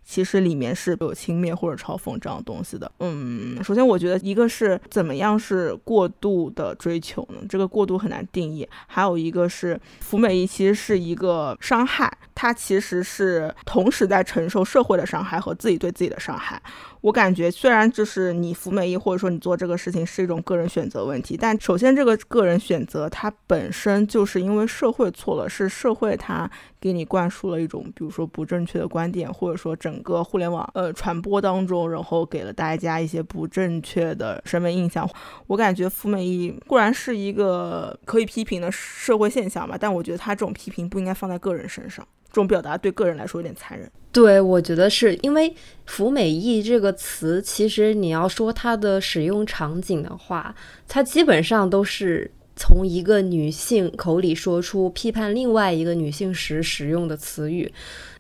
[0.10, 2.90] 其实里面是有轻蔑或者嘲讽这样东西的。
[3.00, 7.42] 嗯，首先我觉得一个是怎么样是过度的追求呢？
[7.50, 8.68] 这个过度很难定义。
[8.88, 16.62] 还有一个是服美役其实是一个伤害，它其实是同时在承受社会的伤害和自己对自己的伤害。
[17.02, 26.50] 我感觉，虽然就是你服美役，或者说你做这个事情是一种个人选择问题，但首先这个个人选择它本身就是因为社会错了，是社会它
[26.82, 35.08] 给你灌输了一种，比如说不正确的观点，或者说整个互联网呃传播当中，然后给了大家一些不正确的审美印象。
[35.46, 42.06] 我感觉服美役固然是一个可以批评的社会现象吧，但我觉得他这种批评不应该放在个人身上。
[42.30, 43.90] 这种表达对个人来说有点残忍。
[44.12, 45.54] 对，我觉得是因为
[45.86, 50.56] “服美役”这个词，其实你要说它的使用场景的话，
[50.88, 52.32] 它基本上都是。
[52.60, 57.72] 从一个女性口里说出批判另外一个女性时使用的词语，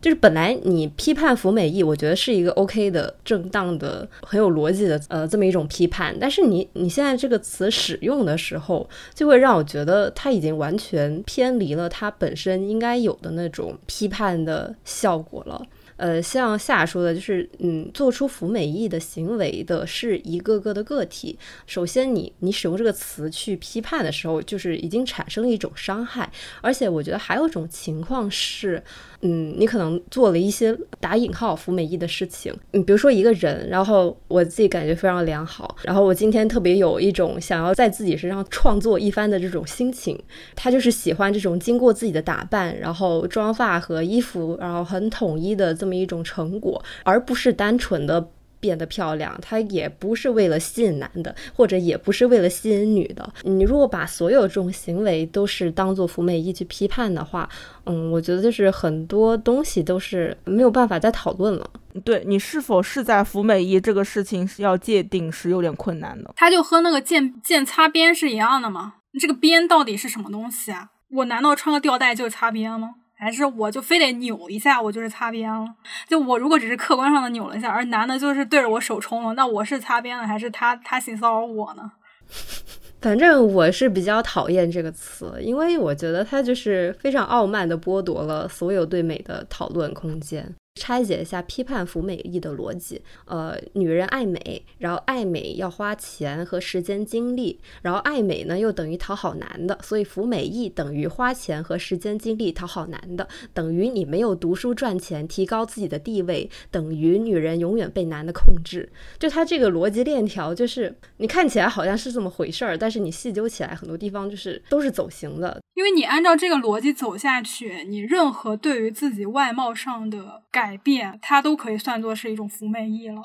[0.02, 6.16] 就是本来你批判服美役，我觉得是一个 OK 的、正当的、很有逻辑的，呃，这么一种批判。
[6.20, 15.62] 但是你你现在这个词使用的时候，就会让我觉得它已经完全偏离了它本身应该有的那种批判的效果了。
[15.96, 21.36] 呃，像夏说的，就是嗯，做出服美役的行为的是一个个的个体。
[21.66, 26.32] 首先，你你使用这个词去批判的时候，就是已经产生了一种伤害。
[26.62, 28.84] 而且，我觉得还有一种情况是。
[29.21, 32.53] 嗯，你可能做了一些打引号服美役的事情。
[32.71, 40.17] 你比如说一个人，然后我自己感觉非常良好，然后我今天特别有一种想要在自己身上创作一番的这种心情。
[40.56, 48.30] 他就是喜欢这种经过自己的打扮，然后妆发和衣服，然后很统一的这么一种成果，而不是单纯的。
[48.67, 53.34] 变得漂亮，它也不是为了吸引男的，或者也不是为了吸引女的。
[53.43, 57.47] 你如果把所有这种行为都是当做服美役去批判的话，
[57.86, 61.65] 嗯，我觉得就是很多东西都是没有办法再讨论了。
[62.03, 66.34] 对你是否是在服美役这个事情是要界定是有点困难的。
[66.36, 68.95] 它就和那个剑剑擦边是一样的吗？
[69.17, 70.89] 这个边到底是什么东西啊？
[71.10, 72.95] 我难道穿个吊带就擦边吗？
[73.17, 75.65] 还是我就非得扭一下，我就是擦边了。
[76.08, 81.91] 就我如果只是客观上的扭了一下，而男的就是对着我手冲了，那我是擦边了，还是他他性骚扰我呢？
[83.01, 90.56] 反正我是比较讨厌这个词，因为我觉得他就是非常傲慢的剥夺了所有对美的讨论空间。
[90.78, 108.90] 拆解一下批判服美役的逻辑，呃，女人爱美，然后爱美要花钱和时间精力，然后爱美呢又等于讨好男的，所以服美役等于花钱和时间精力讨好男的，等于你没有读书赚钱提高自己的地位，等于女人永远被男的控制。
[109.18, 115.60] 就他这个逻辑链条，就是你看起来好像是这么回事儿，但是你细究起来，很多地方就是都是走形的。
[115.74, 123.22] 因为你按照这个逻辑走下去，你任何对于自己外貌上的改变，它都可以算作是一种服美役了。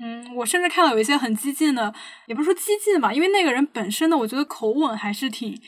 [0.00, 1.92] 嗯，我甚至看到有一些很激进的，
[2.26, 5.60] 也不是说激进吧，因为那个人本身的，我觉得口吻还是挺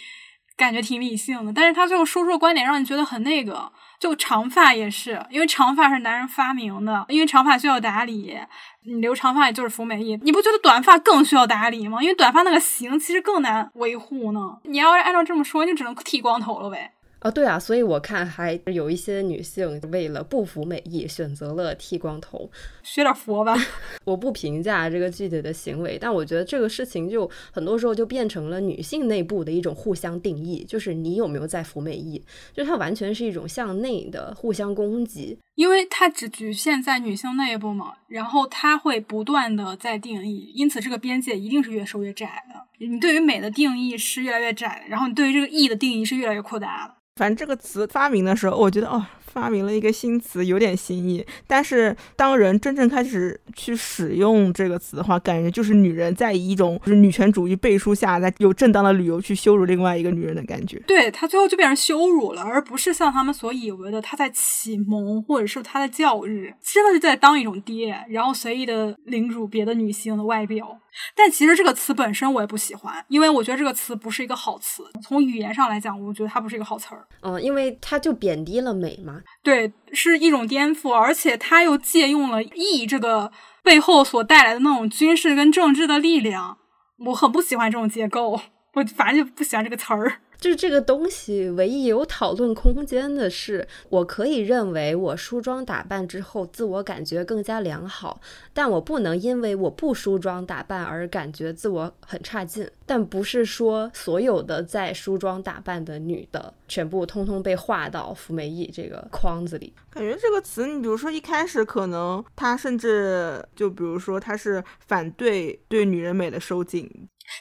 [0.57, 3.73] 感觉挺理性的，但是他最后说出的观点让你觉得很那个。
[3.99, 8.39] 就长发也是，因为长发是男人发明的，因为长发需要打理，
[8.87, 10.17] 你留长发也就是服美役。
[10.23, 12.01] 你不觉得短发更需要打理吗？
[12.01, 14.41] 因为短发那个型其实更难维护呢。
[14.63, 16.93] 你要是按照这么说，你只能剃光头了呗。
[17.21, 22.49] 啊，对啊，所以我看还有一些女性为了不服美意，选择了剃光头，
[22.89, 23.57] 学点佛吧。
[24.05, 32.25] 我不评价这个具体的行为，但我觉得这个事情就很多时候就变成了女性内部的一种互相定义，就是你有没有在服美役，
[32.55, 42.87] 就它完全是一种向内的互相攻击，因为它只局限在女性内部嘛，然后它会不断的在定义，因此这个边界一定是越收越窄的。
[42.87, 46.95] 你对于美的定义是越来越窄，然后你对于这个义的定义是越来越扩大的。
[47.17, 49.05] 反正这个词发明的时候，我觉得哦。
[49.29, 51.25] 发明了一个新词，有点新意。
[51.47, 60.79] 但是当人真正开始去使用这个词的话，感觉就是女人在以一种就是女权主义背书下，在有正当的理由去羞辱另外一个女人的感觉。
[60.87, 70.79] 对她最后就变成羞辱了，而不是像他们所以为的她在启蒙或者是她在教育，真的是在当一种爹，然后随意的凌辱别的女性的外表。
[71.15, 74.83] 但其实这个词本身我也不喜欢，因为我觉得这个词不是一个好词。
[75.03, 77.07] 从语言上来讲，我觉得它不是一个好词儿。
[77.21, 79.21] 嗯，因为它就贬低了美嘛。
[79.43, 86.59] 对，是一种颠覆，而且他又借用了义这个背后所带来的那种军事跟政治的力量。
[87.07, 90.21] 我很不喜欢这种结构，我反正就不喜欢这个词儿。
[90.41, 98.21] 就是这个东西，唯一有讨论空间的是，我可以认为我梳妆打扮之后，自我感觉更加良好，
[98.53, 102.69] 但我不能因为我不梳妆打扮而感觉自我很差劲。
[102.87, 109.73] 但不是说所有的在梳妆打扮的女的，全部通通被划到服美役这个框子里。
[109.91, 116.89] 感觉这个词，你比如说一开始可能他甚至就比如说他是反对对女人美的收紧。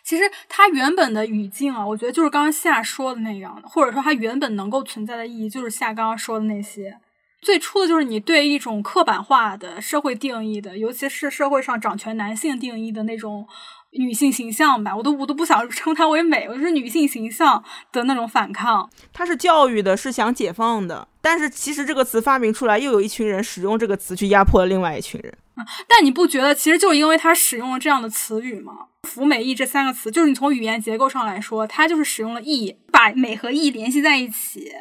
[0.04, 6.98] 其实它原本的语境啊，我觉得就是刚刚夏说的那样的，或者说它原本能够存在的意义，就是夏刚刚说的那些。
[7.40, 13.48] 最初的就是你对一种刻板化的社会定义的，尤其是社会上掌权男性定义的那种
[13.92, 18.90] 女性形象吧，我都我都不想称它为美，我就是女性形象的那种反抗。
[19.14, 25.38] 它是教育的，是想解放的，但是其实这个词发明出来，又有一群人使用这个词去压迫了另外一群人。
[25.88, 28.74] 但你不觉得，其实就是因为他使用了这样的词语吗
[29.08, 34.72] ？“服美意”这三个词，就是你从语言结构上来说，它就是使用了“意”，把美和意联系在一起。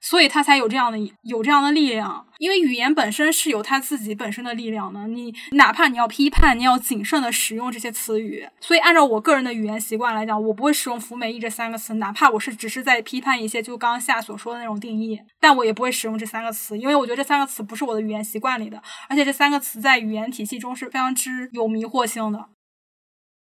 [0.00, 5.06] 所以它才有这样的有这样的力量，因为语言本身是有它自己本身的力量的。
[5.06, 8.48] 你哪怕你要批判，你要谨慎的使用这些词语。
[8.60, 22.48] 所以按照我个人的语言习惯来讲，我不会使用“服美役”这三个词，哪怕我是只是在批判一些就刚刚夏所说的那种定义，但我也不会使用这三个词，因为我觉得这三个词不是我的语言习惯里的，而且这三个词在语言体系中是非常之有迷惑性的。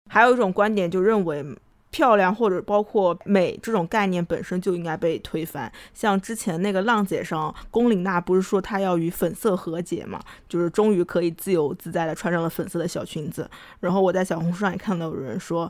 [0.10, 1.46] 还有一种观点就认为。
[1.92, 5.72] 漂亮或者包括美这种概念本身就应该被推翻。
[5.94, 10.20] 像之前那个浪姐上，龚琳娜不是说她要与粉色和解嘛？
[10.48, 13.50] 就是终于可以自由自在的穿上了粉色的小裙子。
[13.82, 15.70] 然后我在小红书上也看到有人说，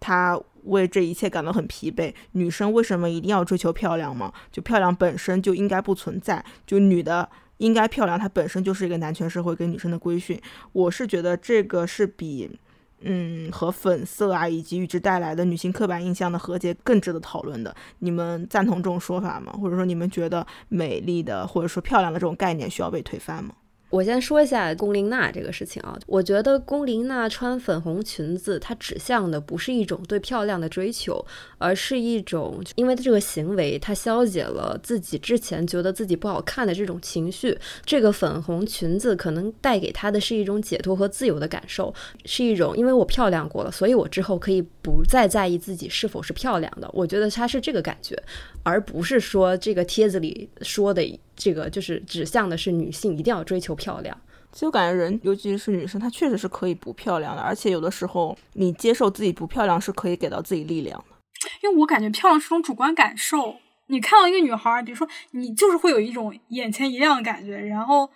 [0.00, 2.12] 她为这一切感到很疲惫。
[2.32, 4.32] 女生为什么一定要追求漂亮吗？
[4.50, 6.44] 就漂亮本身就应该不存在。
[6.66, 10.40] 就女的应该漂亮，它本身就是一个男权社会给女生的规训。
[10.72, 12.58] 我是觉得这个是比。
[13.02, 17.74] 嗯，和粉色啊，以及与之带来的女性刻板印象的和解更值得讨论的。
[18.00, 19.52] 你们赞同这种说法吗？
[19.52, 23.54] 或者说你们觉得美丽的或者说漂亮的这种概念需要被推翻吗？
[23.90, 31.24] 我先说一下龚琳娜这个事情啊，我觉得龚琳娜穿粉红裙子，它指向的不是一种对漂亮的追求，
[31.58, 37.58] 而是一种因为这个行为，她消解了自己之前觉得自己不好看的这种情绪。
[37.84, 41.92] 这个粉红裙子可能带给她的是一种解脱和自由的感受，
[42.24, 46.88] 是一种因为我漂亮过了，所以我之后可以不再在意自己是否是漂亮的。
[46.92, 48.16] 我觉得她是这个感觉，
[48.62, 51.18] 而不是说这个帖子里说的。
[51.40, 54.14] 这个就是指向的是女性一定要追求漂亮。
[54.52, 61.16] 其实我感觉人，尤其是女生，她确实是可以不漂亮的，而且有的时候你接受自己不漂亮是可以给到自己力量的。
[61.62, 68.10] 因为我感觉漂亮是种主观感受，你看到一个女孩，比如说你就是会有一种眼前一亮的感觉，然后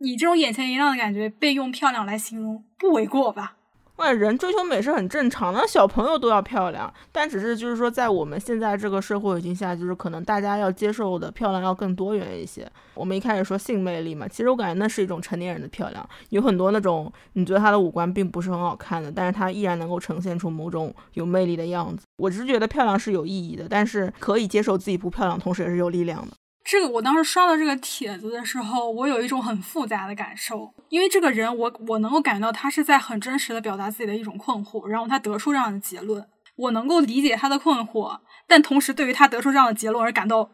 [0.00, 3.56] 你这种眼前一亮的感觉被用漂亮来形容，不为过吧？
[3.96, 12.70] 哇，人追求美是很正常的，小朋友都要漂亮，但只是就是说，在我们现在这个社会环境下，就是可能大家要接受的漂亮要更多元一些。
[12.92, 22.04] 我们一开始说性魅力嘛，其实我感觉那是一种成年人的漂亮，有很多那种你觉得他的五官并不是很好看的，但是他依然能够呈现出某种有魅力的样子。
[22.18, 26.34] 我只是觉得漂亮是有意义的，但是可以接受自己不漂亮，同时也是有力量的。
[26.68, 40.50] 这个我当时刷到这个帖子的时候，我有一种很复杂的感受，因为这个人，我我能够感到他是在很真实的表达自己的一种困惑，然后他得出这样的结论，我能够理解他的困惑，但同时对于他得出这样的结论而感到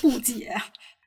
[0.00, 0.52] 不解。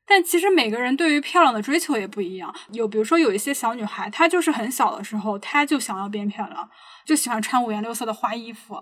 [0.08, 6.70] 但其实每个人对于漂亮的追求也不一样，有比如说有一些小女孩，她就是很小的时候，她就想要变漂亮，
[7.04, 8.82] 就喜欢穿五颜六色的花衣服。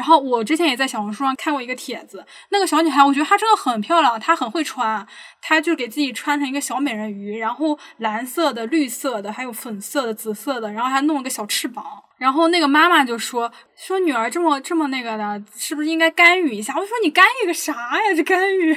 [0.00, 5.06] 然后我之前也在小红书上看过一个帖子，那个小女孩，我觉得她真的很漂亮，她很会穿，
[5.42, 11.84] 她就给自己穿成一个小美人鱼，然后蓝色的、绿色的，还有粉色的、紫色的，然后还弄了个小翅膀。
[12.16, 18.14] 然后那个妈妈就说：“说女儿这么这么那个的，是不是应该干预一下？”我说：“你干预个啥呀？
[18.16, 18.74] 这干预？”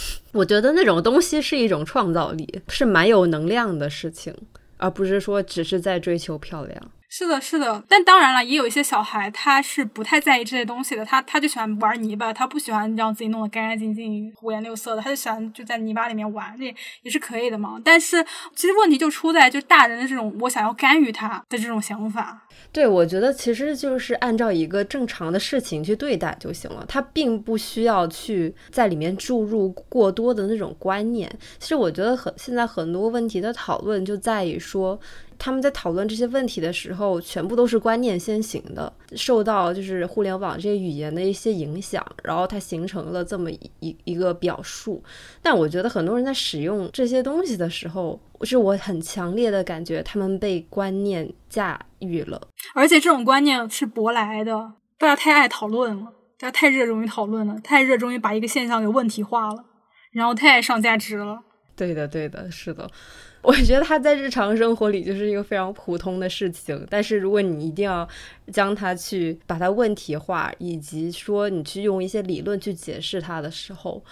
[0.32, 4.36] 我觉得那种东西是一种创造力，是蛮有能量的事情，
[4.76, 6.90] 而不是说只是在追求漂亮。
[7.12, 17.80] 是的，是的，但当然了，也有一些小孩他是不太在意这些东西的，他他就喜欢玩泥巴，他不喜欢让自己弄得干干净净、五颜六色的，他就喜欢就在泥巴里面玩，这也是可以的嘛。
[17.84, 22.46] 但是其实问题就出在就大人的这种我想要干预他的这种想法。
[22.70, 31.28] 对，我觉得其实就是按照一个正常的事情去对待就行了，他并不需要去在里面注入过多的那种观念。
[31.58, 35.00] 其实我觉得很现在很多问题的讨论就在于说。
[35.40, 45.02] 他们在讨论这些问题的时候，全部都是观念先行的，受到就是互联网这些语言的一些影响，然后它形成了这么一一个表述。
[45.40, 52.38] 但我觉得很多人在使用这些东西的时候，是我很强烈的感觉，他们被观念驾驭了，
[52.74, 59.64] 而且这种观念是舶来的，大家太爱讨论了，大家太热衷于讨论了，太热衷于把一个现象给问题化了，
[60.12, 61.40] 然后太爱上价值了。
[61.74, 62.90] 对的，对的，是的。
[63.42, 68.06] 我觉得它在日常生活里就是一个非常普通的事情，但是如果你一定要
[68.52, 74.02] 将它去把它问题化，以及说你去用一些理论去解释它的时候，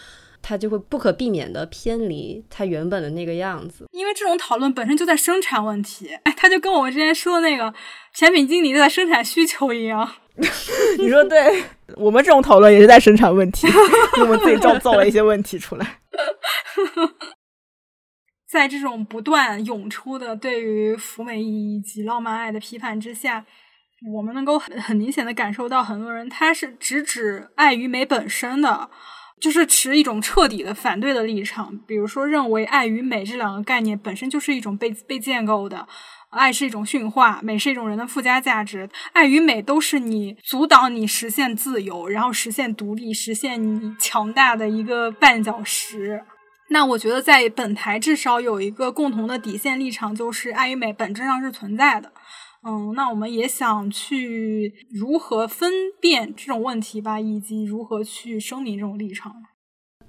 [0.40, 3.86] 它就会不可避免的偏离它原本的那个样子。
[3.92, 7.72] 因为这种讨论本身就在生产问题，哎，它就跟我们之前说的那个
[8.14, 10.10] 产品经理在生产需求一样。
[10.98, 11.64] 你说对，
[11.96, 13.66] 我们这种讨论也是在生产问题，
[14.22, 15.98] 我们自己造造了一些问题出来。
[18.50, 23.44] 在这种不断涌出的对于福美以及浪漫爱的批判之下，
[24.14, 28.88] 我们能够很很明显的感受到，很多人他是直指爱与美本身的，
[29.38, 31.76] 就是持一种彻底的反对的立场。
[31.86, 35.86] 比如说，认为爱与美这两个概念本身就是一种被被建构的，
[36.30, 38.88] 爱是一种驯化，美是一种人的附加价值。
[39.12, 46.24] 爱与美都是你阻挡你实现自由，然后实现独立、实现你强大的一个绊脚石。
[46.70, 52.12] 那我觉得，在本台至少有一个共同的底线立场，就是爱与美本质上是存在的。
[52.62, 59.32] 嗯，那我们也想去如何分辨这种问题吧，以及如何去声明这种立场。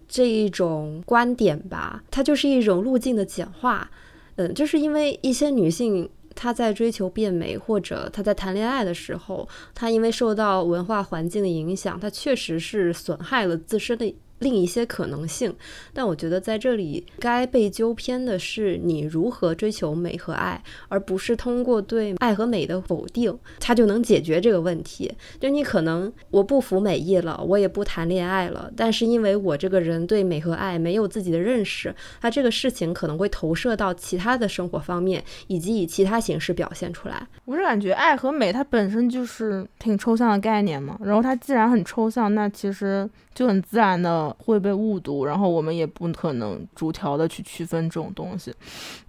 [0.08, 3.90] 这一种观点吧，它就是一种路径的简化。
[4.36, 14.14] 嗯，就是因为一些女性她在追求变美，或者她在谈恋爱的时候，她因为受到文化环境的影响，她确实是损害了自身的。
[14.40, 15.54] 另一些可能性，
[15.94, 25.12] 但我觉得在这里该被纠偏的是你如何追求美和爱，而不是通过对爱和美的否定，它就能解决这个问题。
[25.40, 37.28] 就你可能我不服美意了，我也不谈恋爱了，但是因为我这个人对美和爱没有自己的认识，它这个事情可能会投射到其他的生活方面，以及以其他形式表现出来。
[37.46, 43.10] 我是感觉爱和美它本身就是挺抽象的概念嘛，然后它既然很抽象，那其实
[43.40, 44.36] 就很自然的。
[44.38, 48.54] 会被误读，然后我们也不可能逐条的去区分这种东西。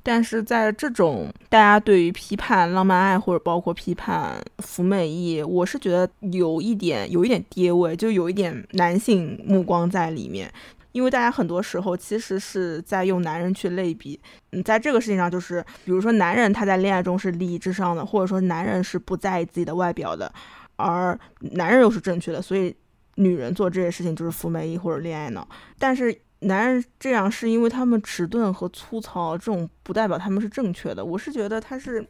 [0.02, 10.52] 但是在这种大家对于批判浪漫爱或者包括批判福美役，我是觉得有一点有一点跌位，就有一点男性目光在里面。
[10.92, 14.20] 因为大家很多时候其实是在用男人去类比，
[14.52, 20.30] 嗯，在这个事情上，就是比如说男人他在恋爱中是利益至上的，或者说男人是不在意自己的外表的，
[20.76, 22.74] 而男人又是正确的，所以
[23.20, 25.46] 女人做这些事情就是服美役或者恋爱脑。
[25.78, 31.04] 但是男人这样是因为他们迟钝和粗糙，这种不代表他们是正确的。
[31.04, 32.04] 我是觉得他是，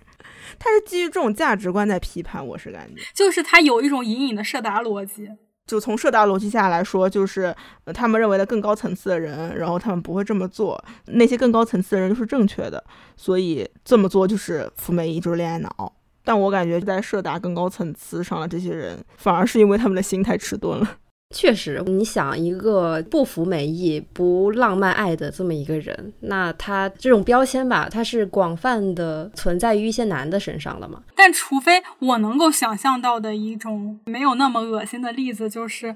[0.59, 5.29] 他是基于这种价值观在批判，我是感觉，就是他有一种隐隐的设达逻辑。
[5.67, 7.55] 就从社达逻辑下来说，就是
[7.95, 10.83] 他们认为的更高层次的人，然后他们不会这么做。
[11.07, 12.83] 那些更高层次的人就是正确的，
[13.17, 15.93] 所以这么做就是服美役，就是恋爱脑。
[16.25, 20.97] 但我感觉在社达更高层次上的这些人，反而是因为他们的心太迟钝了。
[21.33, 31.01] 确实，你想一个不服美意、不浪漫爱的这么一个人，那他这种标签吧，他是广泛的存在于一些男的身上了嘛？
[31.15, 35.95] 但除非我能够想象到的一种没有那么恶心的例子，就是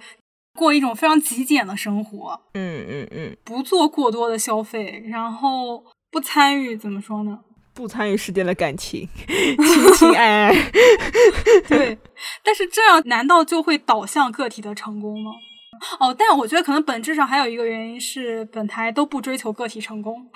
[0.56, 7.40] 过一种非常极简的生活，嗯嗯嗯，不做过多的消费，然后不参与，怎么说呢？
[7.74, 10.70] 不参与世间的感情， 情情爱爱。
[11.68, 11.98] 对，
[12.42, 15.32] 但是这样难道就会导向个体的成功吗？
[15.98, 20.30] 哦，但我觉得可能本质上还有一个原因是，本台都不追求个体成功。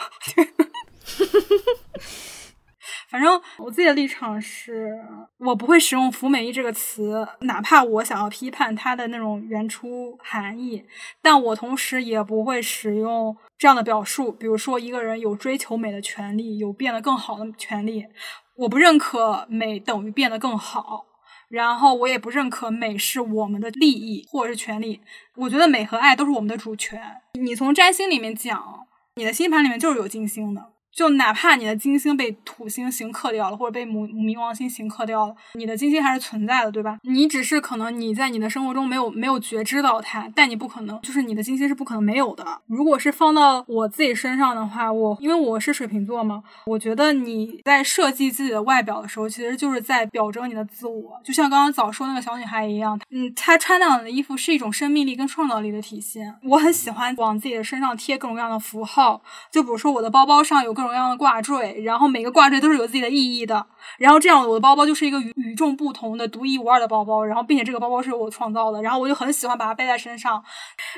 [3.08, 4.90] 反正我自己的立场是，
[5.38, 10.84] 我不会使用“服美役”这个词，哪怕我想要批判它的那种原初含义，
[11.22, 14.30] 但我同时也不会使用这样的表述。
[14.30, 18.06] 比如说，一个人有追求美的权利，有变得更好的权利，
[18.54, 21.06] 我不认可美等于变得更好，
[21.48, 25.00] 然后我也不认可美是我们的利益或者是权利。
[25.36, 27.02] 我觉得美和爱都是我们的主权。
[27.34, 28.86] 你从占星里面讲，
[29.16, 30.72] 你的星盘里面就是有金星的。
[30.92, 36.98] 就哪怕你的金星被土星刑克掉了，或者被冥冥王星刑克掉了，你的金星还是存在的，对吧？
[37.02, 42.44] 你只是可能你在你的生活中没有没有觉知到它，但你不可能，就是你的金星是不可能没有的。
[42.66, 51.20] 如果是放到我自己身上的话，我因为我是水瓶座嘛，我觉得你在设计自己的外表的时候，其实就是在表征你的自我。
[51.24, 56.34] 就像刚刚早说那个小女孩一样，嗯，她穿那样的衣服是一种生命力跟创造力的体现。
[56.42, 59.22] 我很喜欢往自己的身上贴各种各样的符号，
[59.52, 60.88] 就比如说我的包包上有各种。
[60.88, 63.66] 各样的挂坠，然后每个挂坠都是有自己的意义的，
[63.98, 70.42] 然后这样我的包包就是一个与与众不同的、独一无二的包包，然后并且这个包包是我创造的，然后我就很喜欢把它背在身上。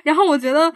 [0.04, 0.72] 然后我觉得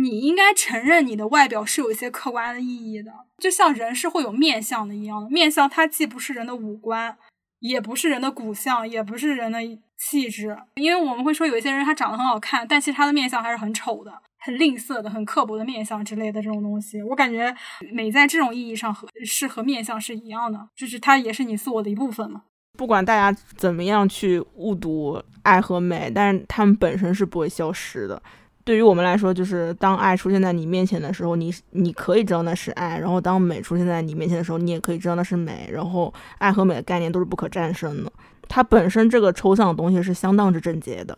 [0.00, 7.14] 你应该承认你的外表是有一些客观的意义的，就像人是会有面相的一样，面相它既不是人的五官，
[7.60, 9.58] 也不是人的骨相，也不是人的
[9.98, 14.10] 气质，因为我们会说有一些人他长得很好看，但其实他的面相还是很丑的。
[14.44, 17.54] 很吝啬的、很刻薄的面相之类的这种东西，我感觉
[17.92, 22.42] 美在这种意义上和是和面相是一样的，就是它也是你自我的一部分嘛。
[22.76, 28.20] 不管大家怎么样去误读爱和美，但是它们本身是不会消失的。
[28.64, 35.68] 对于我们来说，就是当爱出现在你面前的时候，你你可以知道那是爱；然后当美出现在你面前的时候，你也可以知道那是美。
[35.70, 38.12] 然后爱和美的概念都是不可战胜的，
[38.48, 41.16] 它本身这个抽象的东西是相当之正洁的。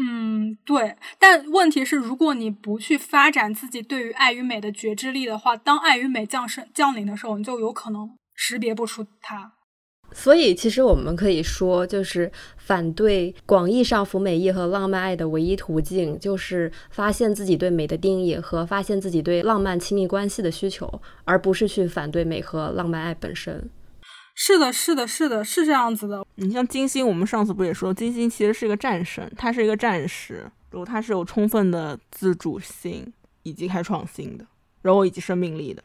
[0.00, 9.54] 嗯，对，但问题是，如果你不去发展自己对于爱与美的觉知力的话，当爱与美降生降临的时候，你就有可能识别不出它。
[10.12, 23.68] 所以，其实我们可以说，就是反对广义上服美意和浪漫爱的唯一途径，就是发现自己对美的定义和发现自己对浪漫亲密关系的需求，而不是去反对美和浪漫爱本身。
[24.40, 26.24] 是的，是的，是的，是这样子的。
[26.36, 33.12] 你像金星，我们上次不也说，金星其实是一个战神，他是一个战士，然后他是有充分的自主性
[33.42, 34.46] 以及开创性的，
[34.80, 35.82] 然后以及生命力的。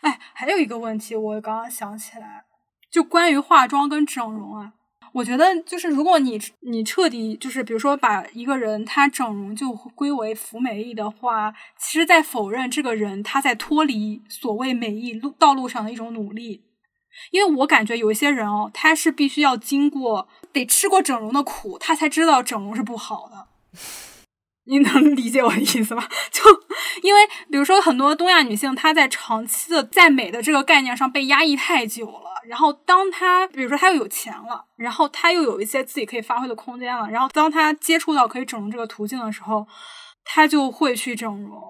[0.00, 2.44] 哎，还有一个问题，我刚刚想起来，
[2.90, 4.72] 就关于化妆跟整容啊，
[5.12, 16.64] 我觉得就是如果你你彻底就是比如说把一个人他整容就归为服美役的话，其实在否认这个人他在脱离所谓美役路道路上的一种努力。
[17.30, 23.48] 因为我感觉有一些人哦，他是必须要经过得吃过整容的苦，他才知道整容是不好的。
[24.64, 26.06] 你能理解我的意思吗？
[26.30, 26.42] 就
[27.02, 39.66] 因为比如说很多东亚女性，她在长期的在美的这个概念上被压抑太久了，然后当她比如说她又有钱了，然后她又有一些自己可以发挥的空间了，然后当她接触到可以整容这个途径的时候，
[40.24, 41.60] 她就会去整容。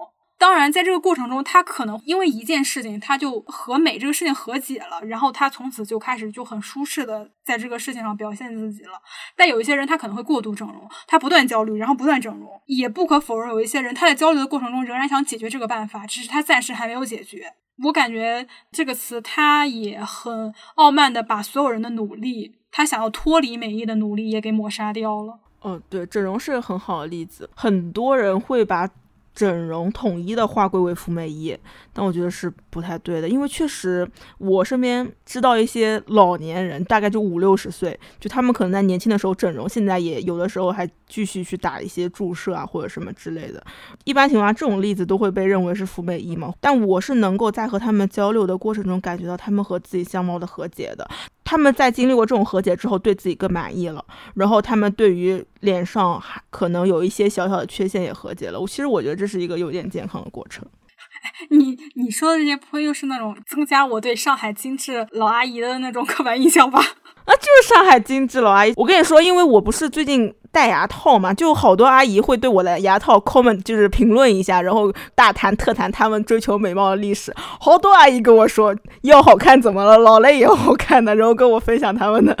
[0.43, 8.91] 当然，在这个过程中，他可能因为一件事情，他就和美这个事情和解了，然后他从此就开始就很舒适的在这个事情上表现自己了。
[9.37, 12.61] 但有一些人，他可能会过度整容，他不断焦虑，然后不断整容。
[12.65, 17.53] 也不可否认，有一些人他在焦虑的过程中仍然想解决这个办法，只是他暂时还没有解决。
[17.85, 25.39] 我感觉这个词，他也很傲慢的把所有人的努力，他想要脱离美意的努力也给抹杀掉了。
[25.61, 28.89] 哦，对，整容是个很好的例子，很多人会把。
[29.33, 31.57] 整容统一的划归为服美役，
[31.91, 34.07] 但我觉得是不太对的，因为确实
[34.37, 43.63] 我身边知道一些老年人，大概就五六十岁，就他们可能在年轻的时候整容，现在也有的时候还继续去打一些注射啊或者什么之类的。
[44.03, 46.53] 一般情况下，这种例子都会被认为是服美役嘛。
[46.59, 51.09] 但我是能够在和他们交流的过程中，感觉到他们和自己相貌的和解的。
[51.43, 54.03] 他们在经历过这种和解之后，对自己更满意了，
[54.35, 58.59] 然后他们对于脸上还可能有一些小小的缺陷也和解了。
[58.59, 60.65] 我其实我觉得这是一个有点健康的过程。
[61.51, 66.81] 你你说的这些不会又是那种增加我对上海精致老阿姨的那种刻板印象吧？
[67.25, 68.73] 啊，就是上海精致老阿姨。
[68.75, 77.33] 我跟你说，因为我不是最近戴牙套嘛，就好多阿姨会对我的牙套 comment 就是评论一下，然后大谈特谈他们追求美貌的历史。
[77.37, 79.97] 好多阿姨跟我说，要好看怎么了？
[79.97, 82.37] 老了也要好看的，然后跟我分享他们的，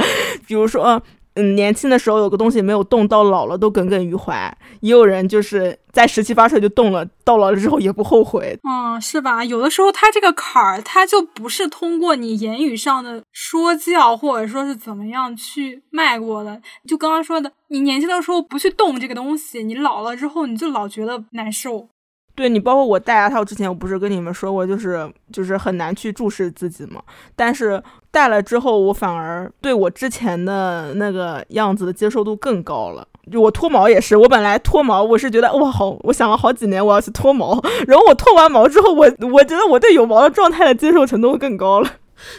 [0.47, 1.01] 比如说。
[1.35, 4.55] 嗯年轻的时候有个东西没有动，到老了都耿耿于怀。
[4.81, 8.57] 也有人就是在十七八岁就动了，到老了之后也不后悔。
[8.63, 9.43] 嗯，是吧？
[9.43, 16.61] 有的时候他这个坎儿，他就不是通过你言语上的说教，或者说是怎么样去迈过的。
[16.87, 21.89] 就刚刚说的，你年轻的时候不去动这个东西，你老了之后你就老觉得难受。
[22.35, 27.01] 对你，包括我戴牙套之前，我不是跟你们说过，就是就是很难去注视自己嘛。
[27.35, 33.07] 但是戴了之后，我反而对我之前的那个样子的接受度更高了。
[33.31, 41.89] 就我脱毛也是，我本来脱毛，我是觉得哇好，我想了好几年我要去脱毛， 然后我脱完毛之后，我我觉得我对有毛的状态的接受程度更高了。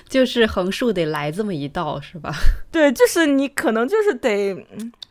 [0.08, 2.32] 就是横竖得来这么一道，是吧？
[2.70, 4.54] 对，就是你可能就是得。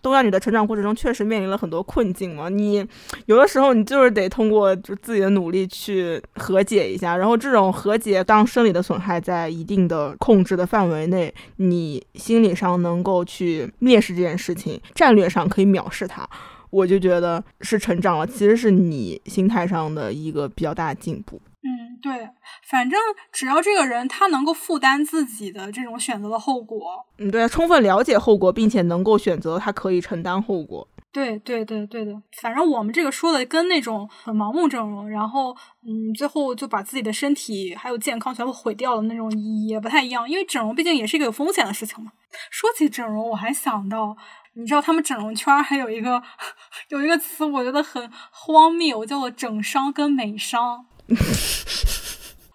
[0.02, 2.86] 东亚女的成长过程中确实面临了很多困境嘛，你
[3.26, 16.28] 有的时候你就是得通过就自己的努力去和解一下，然后这种和解，当生理的损害在一定的控制的范围内，你心理上能够去蔑视这件事情，战略上可以藐视它，
[16.70, 21.42] 我就觉得是成长了，其实是你心态上的一个比较大的进步。
[21.66, 22.30] 嗯，对，
[22.64, 23.00] 反正
[23.32, 30.86] 只要这个人他能够负担自己的这种选择的后果，嗯，对，充分了解后果，并且能够选择他可以承担后果。
[31.14, 32.12] 对，对，对，对的。
[32.42, 35.56] 反正我们这个说的跟那种很盲目整容，然后
[35.88, 39.32] 嗯，最后就把自己的身体还有健康全部毁掉了那种
[39.68, 42.12] 也不太一样，因为整容毕竟也是一个有风险的事情嘛。
[42.50, 44.18] 说起整容，我还想到，
[44.56, 46.22] 你知道他们整容圈还有一个
[46.90, 50.88] 有一个词，我觉得很荒谬，叫做整伤跟美伤。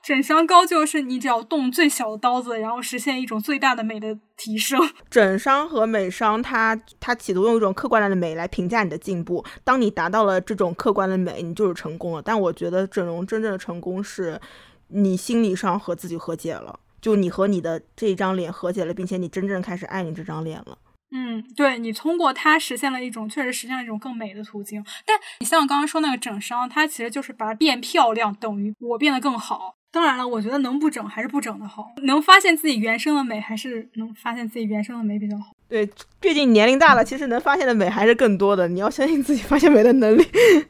[0.02, 4.80] 整伤高就是你只要动最小的刀子，然后实现一种最大的美的提升。
[5.10, 9.44] 整伤和美伤，它它企图用一种客观的美来评价你的进步。
[9.64, 12.22] 当你达到了这种客观的美，你就是成功了。
[12.22, 14.40] 但我觉得整容真正的成功是，
[14.88, 20.78] 你心理上和自己和解了，就你和你的这一张脸和解了，并且你真正开始爱你这张脸了。
[21.10, 24.84] 嗯，对你通过它实现了一种，确实实现了一种更美的途径。
[25.06, 29.76] 但你像刚刚说那个整伤，它其实就是把它变漂亮，等于我变得更好。
[29.90, 35.54] 当然了，我觉得能不整还是不整的好，能发现自己原生的美还是能发现自己原生的美比较好。
[35.66, 35.88] 对，
[36.20, 38.68] 毕竟年龄大了，其实能发现的美还是更多的。
[38.68, 40.22] 你要相信自己发现美的能力。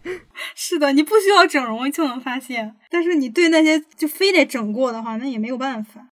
[0.55, 6.07] 是的，你不需要整容就能发现，但是你对那些就非得整过的话，那也没有办法。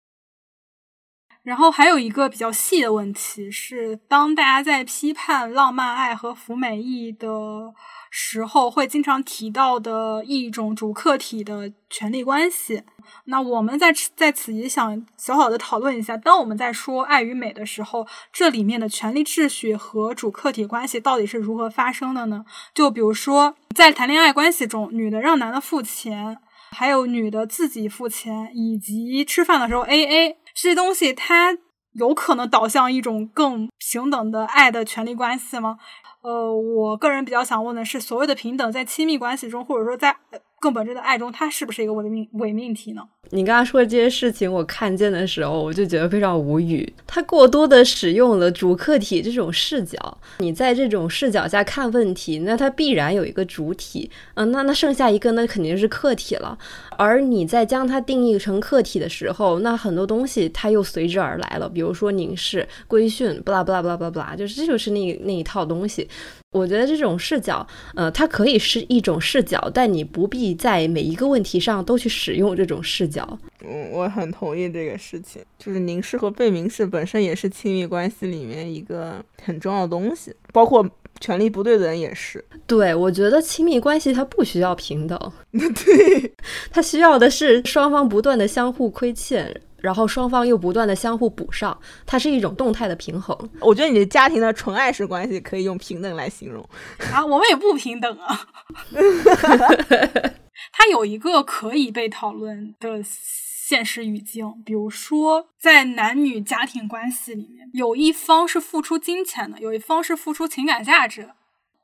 [1.46, 7.72] 然后还有一个比较细的问题是，当大家在批判浪漫爱和服美役的
[8.10, 12.82] 时候，会经常提到的一种主客体的权利关系。
[13.26, 22.44] 那我们在在此也想小小的讨论一下，当我们在说爱与美的时候，这里面的权利秩序和主客体关系到底是如何发生的呢？
[22.74, 26.38] 就比如说，在谈恋爱关系中，女的让男的付钱，
[26.72, 30.36] 还有女的自己付钱，以及吃饭的时候 A A。
[30.56, 31.56] 这些东西它
[31.92, 35.76] 有可能导向一种更平等的爱的权利关系吗？
[36.22, 40.16] 呃，我个人比较想问的是，所谓的平等在亲密关系中，或者说在
[40.60, 43.02] 更本质的爱中，它是不是一个伪命伪命题呢？
[43.30, 46.90] 你刚刚说的这些事情，我看见的时候，我就觉得非常无语。
[47.08, 49.98] 他过多的使用了主客体这种视角，
[50.38, 56.56] 你在这种视角下看问题，那它必然有一个主体，嗯，那那剩下一个那肯定是客体了。
[56.96, 66.08] 而你在将它定义成客体的时候，那很多东西它又随之而来了，比如说凝视、规训，不啦不啦不啦不啦不啦，就是这就是那那一套东西。
[66.56, 73.38] 我觉得这种视角，呃，它可以是一种视角，但你不必在每一个问题上都去使用这种视角。
[73.64, 80.88] 嗯，我很同意这个事情，就是凝视和被凝视本身也是亲密关系里面一个很重要的东西，包括
[81.20, 82.44] 权力不对的人也是。
[82.66, 85.18] 对，我觉得亲密关系它不需要平等，
[85.52, 86.32] 对，
[86.70, 89.60] 它需要的是双方不断的相互亏欠。
[89.86, 93.38] 然后双方又不断的相互补上，它是一种动态的平衡。
[93.60, 96.68] 我觉得你的家庭的纯爱式关系可以用平等来形容
[97.14, 98.48] 啊，我们也不平等啊。
[100.72, 111.36] 它有一个可以被讨论的现实语境，比如说在男女家庭关系里面，有一方是付出金钱的，有一方是付出情感价值的。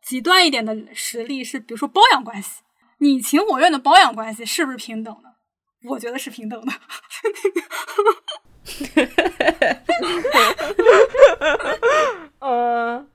[0.02, 2.62] 极端一点的实例是，比如说包养关系，
[2.98, 5.31] 你情我愿的包养关系是不是平等的？
[5.84, 6.72] 我觉得是平等的。
[12.40, 13.06] 呃，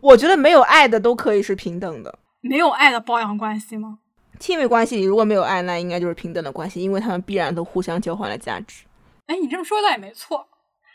[0.00, 2.18] 我觉得没有爱的都可以是平等的。
[2.40, 3.98] 没有爱的包养关系吗？
[4.38, 8.84] 亲密关系里如果没有爱，那应该就是平等的关系，因为他们必然都互相交换了价值。
[9.26, 10.46] 哎，你这么说倒也没错，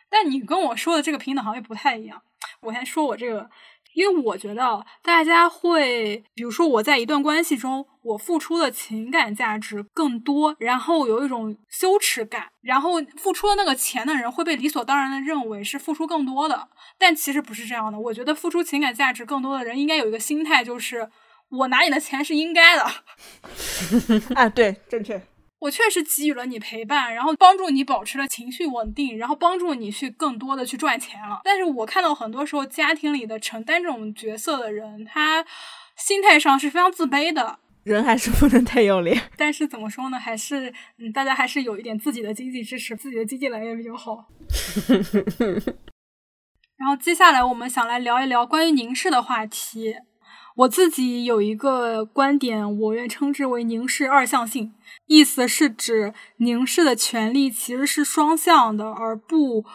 [0.10, 2.22] 但你跟我说的这个平等好像不太一样。
[2.62, 3.50] 我先说我这个。
[3.94, 16.68] 因为我觉得大家会，比如说我在一段关系中，我付出的情感价值更多，然后有一种羞耻感，然后付出了那个钱的人会被理所当然的认为是付出更多的，
[16.98, 18.00] 但其实不是这样的。
[18.00, 21.10] 我觉得付出情感价值更多的人应该有一个心态，就是
[21.50, 22.86] 我拿你的钱是应该的。
[24.36, 25.22] 啊，对，正确。
[25.62, 31.42] 我确实给予了你陪伴，然后帮助你保持了情绪稳定，然后帮助你去更多的去赚钱了。
[31.44, 35.46] 但是我看到很多时候家庭里的承担这种角色的人，他
[35.96, 37.60] 心态上是非常自卑的。
[37.84, 39.22] 人还是不能太要脸。
[39.38, 40.18] 但是怎么说呢？
[40.18, 44.26] 还是嗯，大家还是有一点自己的经济支持，自己的经济来源比较好。
[46.78, 49.96] 然后接下来我们想来聊一聊关于凝视的话题。
[50.58, 54.74] 我自己有一个观点，我愿称之为凝视二向性，
[55.08, 59.66] 意思是指凝视的权利其实是双向的，而不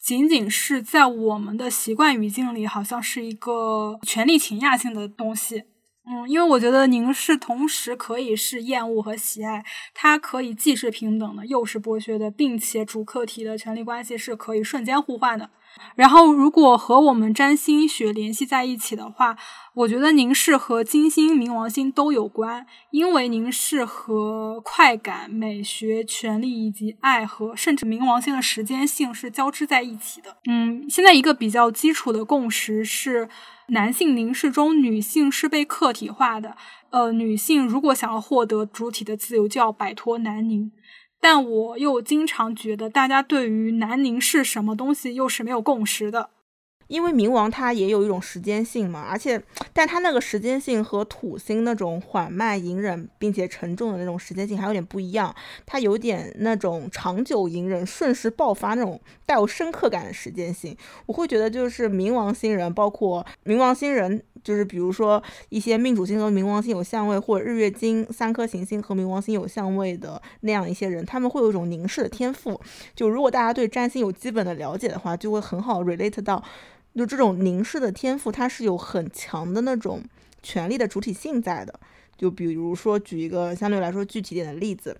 [0.00, 5.64] 仅仅是在我们的习惯语境里，好像是一个权力倾轧性的东西。
[6.06, 9.64] 嗯，因为我觉得凝视同时可以是厌恶和喜爱，
[9.94, 15.48] 它可以既是平等的，又是剥削的，并且主客体的权力关系是可以瞬间互换的。
[15.96, 19.36] 然后，如果和我们占星学联系在一起的话，
[19.74, 30.36] 我觉得凝视和金星、冥王星都有关，因为凝视和快感、美学、权力以及爱和甚至冥王星的时间性是交织在一起的。
[30.46, 33.28] 嗯，现在一个比较基础的共识是，
[33.68, 36.56] 男性凝视中女性是被客体化的。
[36.90, 40.70] 呃，女性如果想要获得主体的自由，就要摆脱男凝。
[41.24, 46.28] 但我又经常觉得，大家对于南宁是什么东西又是没有共识的。
[46.86, 60.76] 因为冥王它也有一种时间性嘛，而且，但它那个时间性和土星那种缓慢、隐忍并且沉重的那种时间性还有点不一样，它有点那种长久隐忍、瞬时爆发那种带有深刻感的时间性。
[61.06, 72.60] 我会觉得就是冥王星人，包括冥王星人，就是比如说一些命主星和冥王星有相位，或者日月金三颗行星和冥王星有相位的那样一些人，他们会有一种凝视的天赋。
[72.94, 76.44] 就如果大家对占星有基本的了解的话，就会很好 relate 到。
[76.94, 80.00] 就这种凝视的天赋，它是有很强的那种
[80.44, 81.80] 权力的主体性在的。
[82.16, 84.96] 就比如说，举一个相对来说具体点的例子，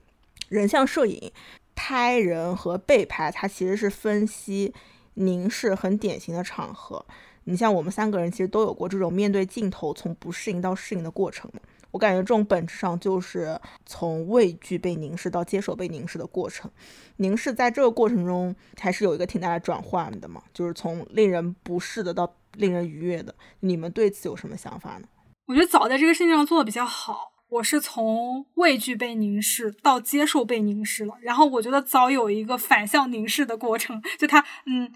[0.49, 1.31] 人像摄影，
[1.77, 4.75] 拍人和被拍，它其实是分析
[5.15, 7.07] 凝视很典型的场合。
[7.45, 11.51] 你像我们三个人，其实都有过这种面对镜头从不适应到适应的过程。
[11.91, 16.69] 我感觉这种本质上就是从畏惧被凝视到接受被凝视的过程。
[17.19, 23.33] 凝视在这个过程中还是有一个挺大的转换的嘛，就是从令人不适的到令人愉悦的。
[23.61, 25.07] 你们对此有什么想法呢？
[25.47, 27.33] 我觉得早在这个事情上做的比较好。
[27.51, 34.91] 我是从畏惧被凝视到接受被凝视了，然后我觉得早有一个反向凝视的过程，就他嗯，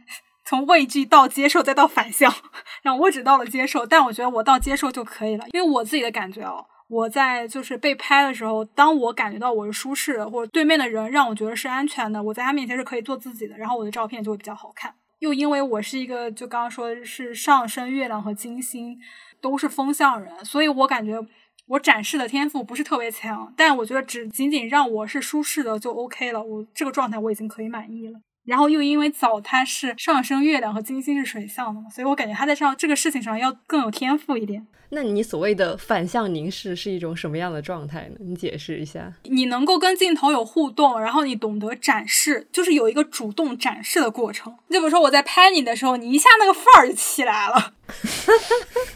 [0.49, 2.33] 从畏惧到接受再到反向，
[2.81, 6.65] 然后我只到了接受，但我觉得我到接受就可以了，因为我自己的感觉哦。
[6.89, 14.95] 我在就是被拍的时候，当我感觉到我是舒适的，或者对面的人让我觉得是安全的，我在他面前是可以做自己的，然后我的照片就会比较好看。
[15.19, 18.97] 又因为我是一个就刚刚说的是上升月亮和金星
[19.43, 21.21] 都是风象人，所以我感觉
[21.67, 28.19] 我展示的天赋不是特别强，但我觉得只仅仅让我是舒适的就 OK 了，我这个状态我已经可以满意了。
[28.49, 34.67] 然后又因为早他是上升月亮和金星是水象的，所以我感觉他在上这个事情上要更有天赋一点。
[34.91, 38.17] 那你所谓的反向凝视是一种什么样的状态呢？
[38.21, 39.13] 你解释一下。
[39.25, 44.55] 你能够跟镜头有互动，然后你懂得展示，就是有一个主动展示的过程。
[44.71, 47.75] 就比如说我在拍你的时候，你一下那个范儿就起来了。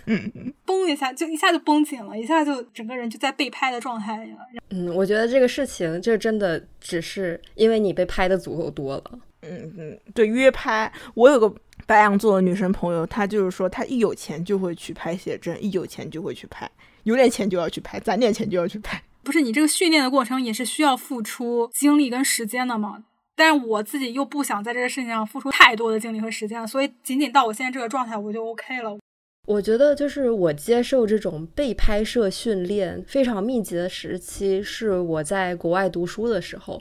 [0.64, 4.38] 绷一下就一下就绷紧了，一下就整个人就在被拍的状态里了。
[4.70, 9.05] 嗯，我觉得这个事情就真的只是因为你被拍的足够多了。
[9.43, 11.53] 嗯嗯，对，约拍，我有个
[11.87, 16.70] 白羊座的女生朋友，她就是说她一有钱就会去拍写真，一有钱就会去拍，
[17.05, 19.03] 有点钱就要去拍，攒点钱就要去拍。
[19.22, 23.05] 不是你这个训练的过程也是需要付出精力跟时间的嘛？
[23.35, 28.99] 但是我自己又不想在这个事情上付出太多的精力和时间了，所以仅仅到我现在这个状态我就 OK 了。
[29.47, 36.80] 我觉得就是我接受这种被拍摄训练非常密集的时期，是我在国外读书的时候。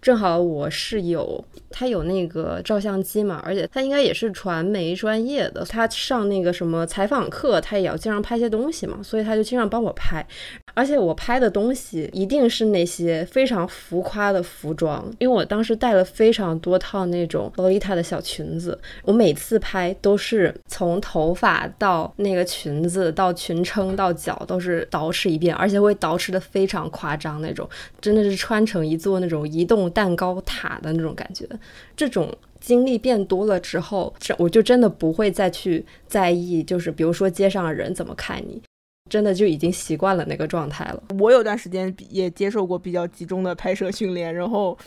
[0.00, 10.26] 正好我室友他有那个照相机嘛，而且他应该也是传媒专业的，他上那个什么采访课，他也要经常拍些东西嘛，所以他就经常帮我拍。
[10.72, 27.68] 而且我拍的东西一定是那些非常浮夸的服装，因为我当时带了非常多套那种洛丽塔的小裙子，我每次拍都是从头发到那个裙子到裙撑到脚都是捯饬一遍，而且会捯饬的非常夸张那种，
[28.00, 31.46] 真的是穿成一座那种移动蛋糕塔的那种感觉。
[31.94, 38.62] 这种经历变多了之后，这我就真的不会再去在意，就是比如说街上人怎么看你。
[39.08, 41.02] 真的就已经习惯了那个状态了。
[41.18, 44.78] 我有段时间也接受过比较集中的拍摄训练，然后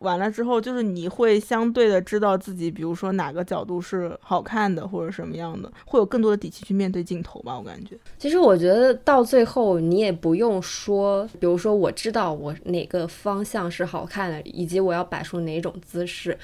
[0.00, 7.58] 完了之后，就是你会相对的知道自己，比如说哪个角度是好看的，或者什么样的，会有更多的底气去面对镜头吧。
[7.58, 16.36] 我感觉，其实我觉得到最后你也不用说，比如说我知道我哪个方向是好看的，以及我要摆出哪种姿势。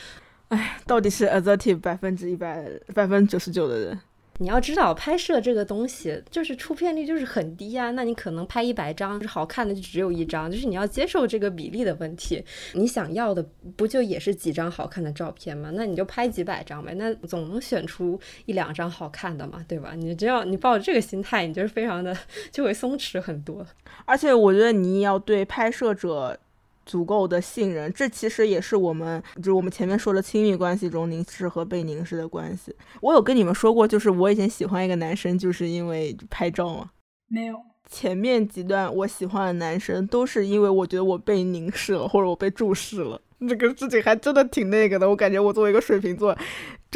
[0.48, 3.98] 哎，到底是 assertive 百分之一百百分之九十九的人。
[4.38, 7.90] 你要知道，拍摄这个东西就是出片率就是很低啊。
[7.92, 12.44] 那你可能拍一百张，就是好看的就只有一张，就是你要接受这个比例的问题。
[12.74, 13.44] 你想要的
[13.76, 15.70] 不就也是几张好看的照片吗？
[15.74, 19.94] 那你就拍几百张呗，那总能选出一两张好看的嘛，对吧？
[19.96, 22.16] 你只要你抱着这个心态，你就是非常的
[22.50, 23.66] 就会松弛很多。
[24.04, 26.38] 而且我觉得你要对拍摄者。
[26.86, 32.74] 足够的信任，这其实也是我们，就是我们前面说的亲密关系中凝视和被凝视的关系。
[33.02, 36.90] 我有跟你们说过，就是我以前喜欢一个男生，就是因为拍照吗？
[37.28, 37.56] 没有。
[37.90, 43.20] 前面几段我喜欢的男生，都是因为我觉得我被凝视了，或者我被注视了。
[43.48, 46.36] 这个事情还真的挺那个的，我感觉我作为一个水瓶座，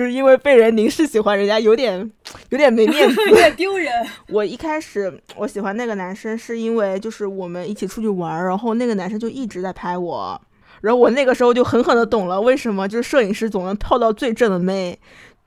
[0.01, 2.11] 就是因为被人凝视喜欢人家，有点
[2.49, 3.93] 有点没面子，有点丢人。
[4.33, 10.41] 我一开始我喜欢那个男生，是因为就是我们一起出去玩，然后那个男生就一直在拍我，
[10.81, 14.99] 然后我那个时候就狠狠的懂了为什么就是摄影师总能泡到最正的妹。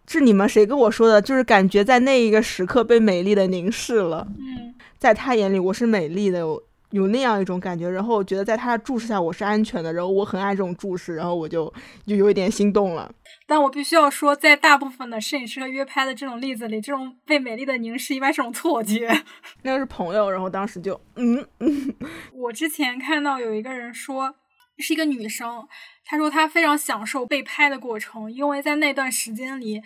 [0.07, 1.19] 是你们谁跟我说的？
[1.19, 4.27] 就是感觉在那一个时刻被美丽的凝视了。
[4.37, 6.45] 嗯，在他眼里我是美丽的。
[6.93, 11.73] 有那样一种感觉，然后我觉得在他的注视下我是安全的，然后我很爱这种注视，然后我就
[12.05, 13.11] 就有一点心动了。
[13.47, 19.09] 但我必须要说，在大部分的摄影师和约拍的这种例子里，这种被美丽的凝视一般是种错觉。
[19.63, 21.95] 那个是朋友，然后当时就嗯嗯。
[22.31, 24.35] 我之前看到有一个人说，
[24.77, 25.67] 是一个女生，
[26.05, 29.81] 她说她非常享受被拍的过程，因为在那段时间里，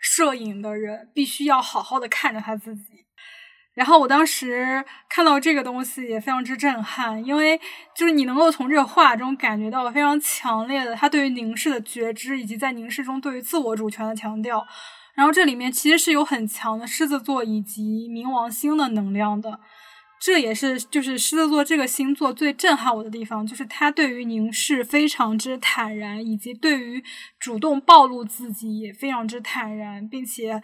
[0.00, 2.89] 摄影的人必须要好好的看着他自己。
[3.74, 7.58] 然后我当时看到这个东西也非常之震撼，因为
[7.96, 14.66] 就是你能够从这个画中感觉到非常强烈的他对于凝视的觉知，以及在凝视中对于自我主权的强调。
[15.14, 19.60] 然后这里面其实是有很强的狮子座以及冥王星的能量的，
[20.20, 27.02] 这也是就是狮子座这个星座最震撼我的地方，就是他对于凝视非常之坦然，以及对于
[27.38, 30.60] 主动暴露自己也非常之坦然，并且。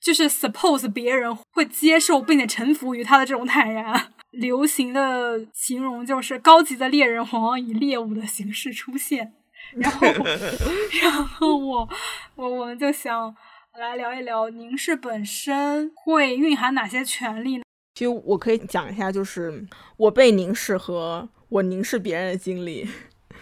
[0.00, 4.12] 就是 suppose 别人会接受并且臣服于他的这种坦然。
[4.32, 9.32] 流行的形容就是高级的猎人往往以猎物的形式出现。
[9.74, 10.06] 然后，
[11.02, 11.88] 然后我
[12.36, 13.34] 我我们就想
[13.78, 17.62] 来聊一聊凝视本身会蕴含哪些权利呢？
[17.94, 22.86] 其实我可以讲一下，就是我被凝视和我凝视别人的经历。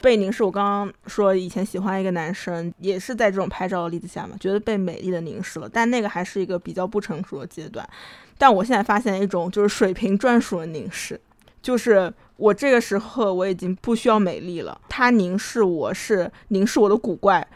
[0.01, 7.89] 被凝视，我刚刚说以前喜欢一个男生，也是在这种拍照的例子下嘛，觉得被美丽的凝视了，但那个还是一个比较不成熟的阶段。
[8.39, 11.21] 但我现在发现一种就是水平专属的凝视，
[11.63, 17.47] 就是我这个时候我已经不需要美丽了，他凝视我是凝视我的古怪，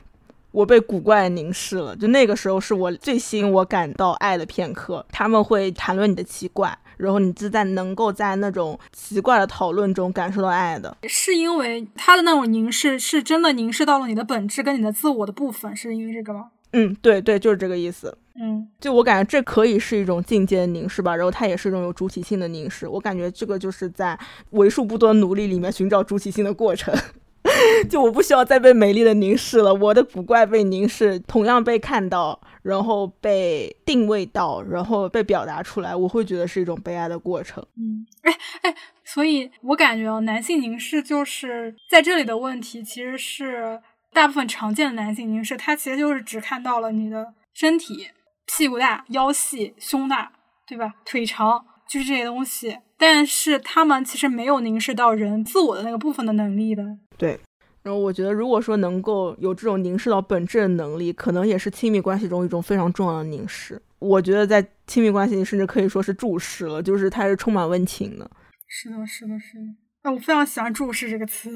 [0.51, 5.05] 我被古怪凝视了，就那个时候是我最新我感到爱的片刻。
[5.12, 6.76] 他们会谈论你的奇怪。
[7.01, 16.47] 然后你是在能够在那种奇怪的讨论中感受到爱的，是因为他的那种凝视是真的凝视到了你的本质跟你的自我的部分，是因为这个吗？
[16.73, 18.17] 嗯，对对，就是这个意思。
[18.41, 22.87] 嗯，就我感觉这可以是一种境界的凝视吧，然后它也是一种有主体性的凝视。
[22.87, 24.19] 我感觉这个就是在
[24.51, 26.95] 为数不多的努力里面寻找主体性的过程。
[27.91, 37.65] 就我不需要再被美丽的凝视了，我的古怪被凝视，同样被看到，然后被定位到，然后被表达出来，我会觉得是一种悲哀的过程。
[37.77, 38.33] 嗯，哎
[38.63, 43.81] 哎，所以我感觉啊，男性凝视就是在这里的问题，其实是
[44.13, 48.09] 大部分常见的男性凝视，他其实就是只看到了你的身体，
[48.47, 50.33] 屁股大、腰细、胸大，
[50.67, 50.95] 对吧？
[51.05, 56.85] 腿长，就是这些东西，但是他们其实没有凝视到人自我的那个部分的能力的。
[57.17, 57.41] 对。
[57.83, 63.81] 然后我觉得，如果说能够有这种凝视到本质的能力，可能也是亲密关系中一种非常重要的凝视。
[63.99, 68.31] 我觉得在亲密关系里，甚至可以说是注视了，就是它是充满温情的。
[68.66, 69.64] 是的，是的，是的。
[70.03, 71.51] 哎，我非常喜欢“注视”这个词。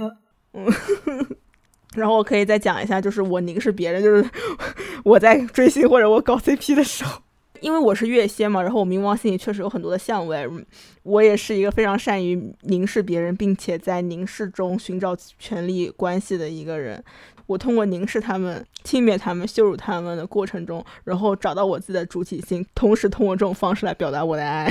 [0.53, 0.67] 嗯。
[1.95, 4.29] 然后我可以再讲一下，就是我凝视别人，就是
[5.05, 7.23] 我在追星或者我搞 CP 的时候。
[7.65, 10.47] 因为我是月仙嘛，然后我冥王心里确实有很多的相位，
[11.03, 17.03] 我也是一个非常善于凝视别人，并且在凝视中寻找权力关系的一个人。
[17.47, 24.71] 我通过凝视他们、轻蔑他们、羞辱他们的过程中，然后找到我自己的主体性，同时通过这种方式来表达我的爱。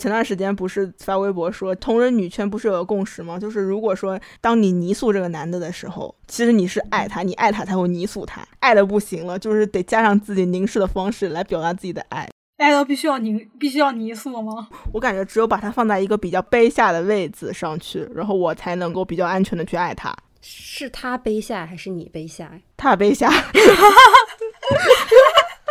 [0.00, 3.38] 前段时间不是发微博说同人女圈不是有个共识吗？
[3.38, 12.28] 就是如果说当你泥塑这个男的的时候，其实你是爱他，你爱他才会泥塑他，爱的不行了，就是得加上自己凝视的方式来表达自己的爱。
[12.56, 14.68] 爱到必须要凝，必须要泥塑吗？
[14.92, 20.14] 我感觉只有把他放在一个比较卑下的位置上去，然后我才能够比较安全的去爱他。
[20.42, 22.52] 是他卑下还是你卑下？
[22.76, 23.30] 他卑下。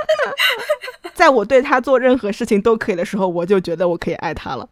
[1.13, 4.67] 在我对他做任何事情都可以的时候，我就觉得我可以爱他了。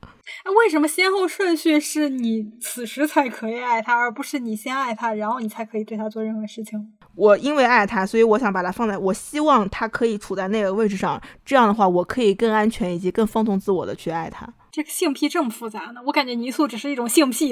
[0.63, 6.93] 为什么先后顺序是你此时才可以爱他，而不是你先爱他，然后你才可以对他做任何事情？
[7.15, 14.47] 我因为爱他，所以我想把他放在我希望他可以处在那个位置上，这样的话，我可以更安全以及更放纵自我的去爱他。
[14.77, 16.01] 这个性癖这么复杂呢？
[16.05, 17.51] 我感觉泥塑只是一种性癖，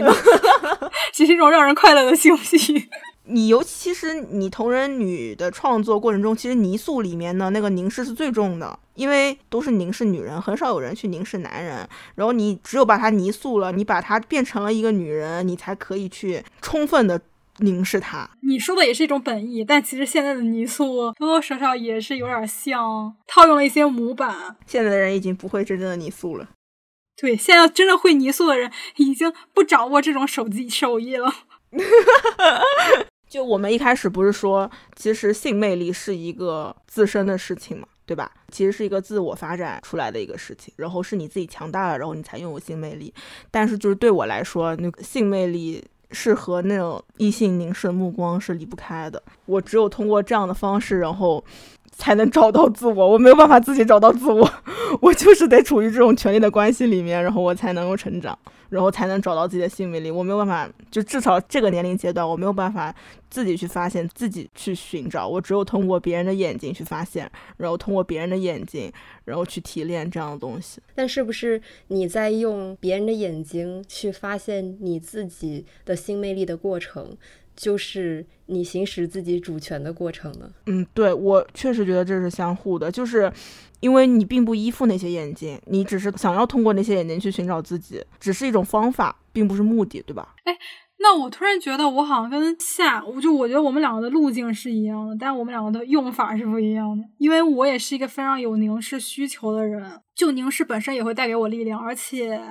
[1.12, 2.88] 只是一种让人快乐的性癖。
[3.26, 11.78] 你尤其是你同人女的创作过程中，其实泥塑里面的那个凝视是最重的，因为都是凝视女人，很少有人去凝视男人。
[12.14, 17.20] 然后你只有把它泥塑了，你把它变成了一个女人，你才可以去充分的
[17.58, 18.30] 凝视她。
[18.44, 24.56] 你说的也是一种本意，但其实现在的泥塑多多少少也是有点像套用了一些模板。
[24.68, 26.48] 现在的人已经不会真正的泥塑了。
[27.18, 31.34] 对，现在真的会泥塑的人已经不掌握这种手机手艺了。
[33.28, 38.32] 就我们一开始不是说，其实性魅力是一个自身的事情嘛，对吧？
[38.52, 43.14] 其实是一个自我发展出来的一个事情，然后是你自己强大了，然后你才拥有性魅力。
[43.52, 49.22] 但是就是对我来说，那个性魅力是和那种异性凝视的目光是离不开的。
[49.48, 51.44] 我只有通过这样的方式，然后
[51.98, 53.08] 才能找到自我。
[53.08, 54.50] 我没有办法自己找到自我，
[55.02, 58.38] 我就是得处于这种权力的关系里面，然后我才能够成长。
[58.68, 60.10] 然后才能找到自己的性魅力。
[60.10, 62.94] 我没有办法，就至少这个年龄阶段，我没有办法
[63.30, 65.26] 自己去发现，自己去寻找。
[65.28, 68.92] 我只有通过别人的眼睛去发现，然后通过别人的眼睛，
[69.24, 70.82] 然后去提炼这样的东西。
[70.96, 77.16] 但是不是你在用别人的眼睛去发现你自己的性魅力的过程？
[77.56, 80.50] 就是你行使自己主权的过程呢？
[80.66, 83.32] 嗯，对我确实觉得这是相互的，就是
[83.80, 90.36] 因为你并不依附那些眼睛，你只是想要通过那些眼睛去寻找自己，只是一种方法，并不是目的，对吧？
[90.44, 90.58] 哎，
[91.00, 97.04] 那我突然觉得我好像跟夏，我就我觉得我们两个的路径是一样的，但我们两个的用法是不一样的。
[97.18, 102.42] 因为我也是一个非常有凝视需求的人，就凝视本身也会带给我力量，而且。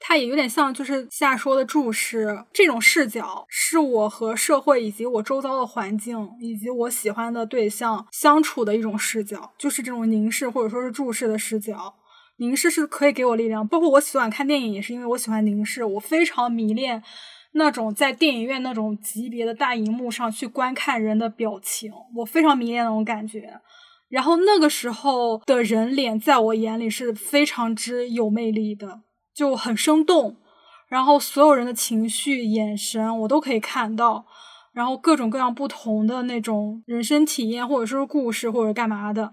[0.00, 11.94] 它也有点像，就是夏说的注视这种视角，是我和社会以及我周遭的环境以及我喜欢的对象相处的一种视角，就是这种凝视或者说是注视的视角。
[12.36, 17.02] 凝视是可以给我力量，包括我喜欢看电影，也是因为我喜欢凝视，我非常迷恋
[17.54, 23.60] 那种在电影院那种级别的大荧幕上去观看人的表情，我非常迷恋那种感觉。
[24.08, 29.00] 然后那个时候的人脸，在我眼里是非常之有魅力的。
[29.38, 30.34] 就很生动，
[30.88, 34.26] 然后所有人的情绪、眼神我都可以看到，
[34.72, 39.32] 然后各种各样不同的那种人生体验，或者说是故事，或者干嘛的，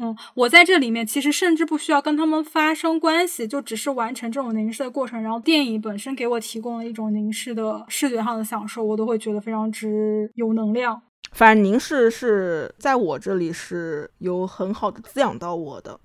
[0.00, 11.02] 嗯，我在这里面其实甚至不需要跟他们发生关系，就只是完成这种凝视的过程，然后电影本身给我提供了一种凝视的视觉上的享受，我都会觉得非常之有能量。
[11.32, 15.98] 反正凝视是在我这里是有很好的滋养到我的。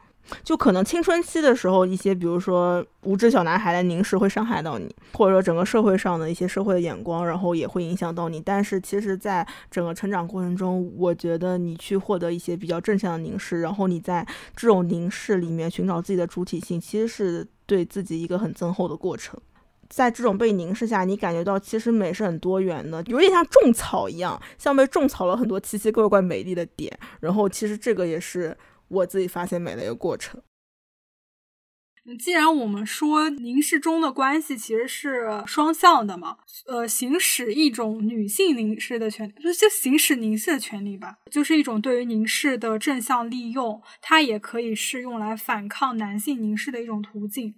[0.44, 8.42] 就可能青春期的时候，一些比如说无知小男孩的凝视会伤害到你，或者说整个社会上的一些社会的眼光，然后也会影响到你。
[8.42, 19.40] 但是其实，在整个成长过程中，我觉得你去获得一些比较正向的凝视，然后你在这种凝视里面寻找自己的主体性，其实是对自己一个很增厚的过程。
[19.88, 26.92] 在这种被凝视下，你感觉到其实美是很多元的，有点像种草一样，像被种草了很多奇奇怪怪美丽的点。
[27.20, 28.58] 然后其实这个也是
[28.88, 30.42] 我自己发现美的一个过程。
[32.20, 47.56] 既然我们说凝视中的关系其实是双向的嘛，呃，行使一种女性凝视的权利，就行使凝视的权利吧，就是一种对于凝视的正向利用，它也可以是用来反抗男性凝视的一种途径。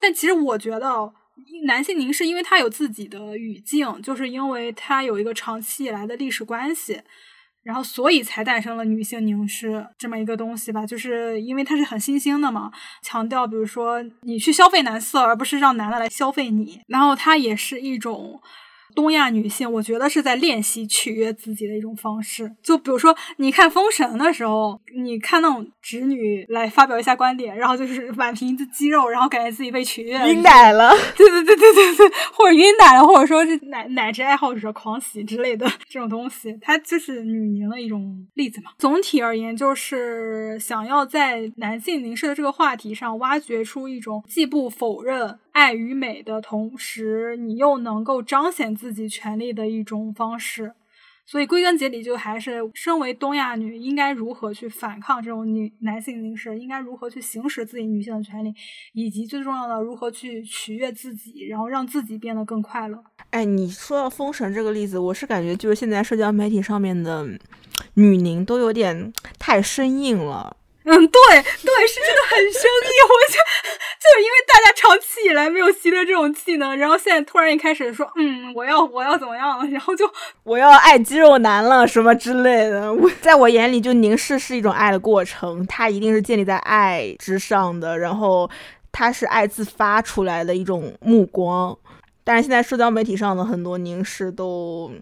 [0.00, 1.12] 但其实我觉得，
[1.66, 7.02] 男性凝视因为它有自己的语境，就是因为它有一个长期以来的历史关系。
[7.64, 12.70] 然后，所以才诞生了女性凝视这么一个东西吧，就是因为它是很新兴的嘛，
[13.02, 16.80] 强调比如说你去消费男色，而不是让男的来消费你。
[16.86, 18.40] 然后它也是一种。
[18.94, 22.50] 东亚女性，我觉得是在练习取悦自己的一种方式。
[22.62, 30.92] 就比如说，你看《封神》的时候，你看那种直女来发表一下观点，然后就是 宛平的肌肉，然后感觉自己被取悦，晕奶了。
[31.16, 38.70] 对对对对对对，或者晕奶了，或者说是奶奶汁爱好者狂喜之类的这种东西，它就是女凝的一种例子嘛。
[38.78, 45.38] 总体而言，就是想要在男性凝视的这个话题上挖掘出一种既不否认。
[45.54, 50.74] 爱与美的同时，你又能够彰显自己权利的一种方式，
[51.24, 58.52] 所以归根结底，就还是身为东亚女应该如何去反抗这种女男性凝视，应该如何去行使自己女性的权利，
[58.94, 63.02] 以及最重要的如何去取悦自己，然后让自己变得更快乐。
[63.30, 67.24] 哎，你说到封神这个例子，我是感觉就是现在社交媒体上面的
[67.94, 70.56] 女凝都有点太生硬了。
[70.86, 72.98] 嗯，对对，是真的很生硬。
[73.08, 80.04] 我就就是因为大家长期以来没有习得这种技能，然后现在突然一开始说，嗯，我要我要怎么样了，然后就
[80.42, 82.92] 我要爱肌肉男了什么之类的。
[82.92, 88.50] 我在我眼里，就凝视是一种爱的过程，它一定是建立在爱之上的，然后
[88.92, 91.74] 它是爱自发出来的一种目光。
[92.22, 94.92] 但是现在社交媒体上的很多凝视都。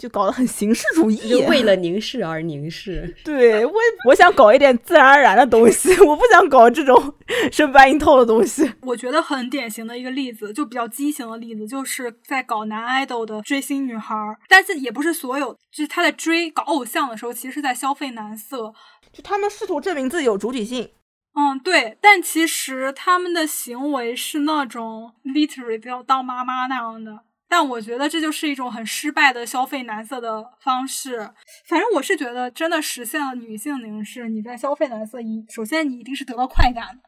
[0.00, 3.14] 就搞得很形式主义， 为了凝视而凝视。
[3.22, 3.72] 对我，
[4.08, 7.14] 我想搞一点自然而然的东西， 我不想搞这种
[7.52, 8.72] 生搬硬套的东西。
[8.80, 14.16] 我觉得很典型的一个例子，就比较畸形的例子，就是在搞男 idol 的追星女孩，
[14.48, 18.72] 但是也不是所有，就是他在追搞偶像的时候，其实是在消费男色，
[19.12, 20.88] 就他们试图证明自己有主体性。
[21.34, 27.20] 嗯，对，但其实他们的行为是那种 literally 要当妈妈那样的。
[27.50, 31.18] 但我觉得这就是一种很失败的消费男色的方式。
[31.66, 37.02] 反正我是觉得，真的实现了女性凝视，你在消费男色，一首先你一定是得到快感的，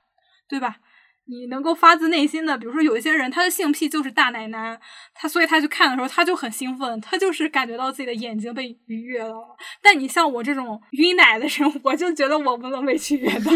[0.48, 0.78] 对吧？
[1.26, 4.78] 你能够发自内心的，比如说有一些人，他的性癖就是大奶男，
[5.14, 9.36] 他所以他去看的时候，他就很兴奋，他就是感觉到自己的眼睛被愉悦了。
[9.80, 13.52] 但你像我这种晕奶的人，我就觉得我不能被取悦到，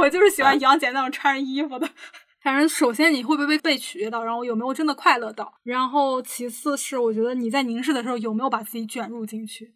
[0.00, 1.86] 我就是喜欢杨姐那种穿衣服的。
[2.42, 9.74] 反正首先你会不会被被取悦到，然后有没有真的快乐到，然后其次是我觉得你在凝视的时候有没有把自己卷入进去。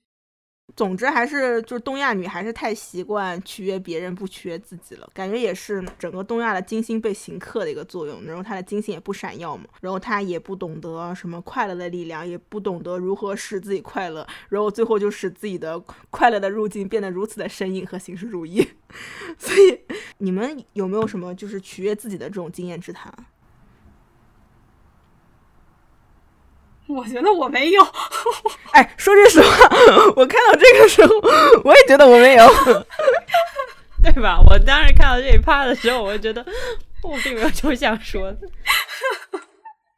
[0.76, 5.08] 总之还是就是东亚女还是太习惯取悦别人，不取悦自己了。
[5.14, 8.24] 感觉也是整个东亚的金星被刑克的一个作用。
[8.24, 15.78] 然后她的金星也不闪耀嘛，然后她也不懂得什么快乐的力量，也不懂得如何使自己快乐，然后最后就使自己的
[16.10, 18.66] 快乐的路径变得如此的生硬和形式主义。
[19.38, 19.80] 所以
[20.18, 23.12] 你们有没有什么就是取悦自己的这种经验之谈？
[26.94, 27.82] 我觉得我没有。
[28.72, 29.68] 哎，说句实话，
[30.16, 31.14] 我看到这个时候，
[31.64, 32.46] 我也觉得我没有，
[34.02, 34.38] 对吧？
[34.48, 36.44] 我当时看到这一趴的时候，我就觉得
[37.02, 38.38] 我并没有这么想说的。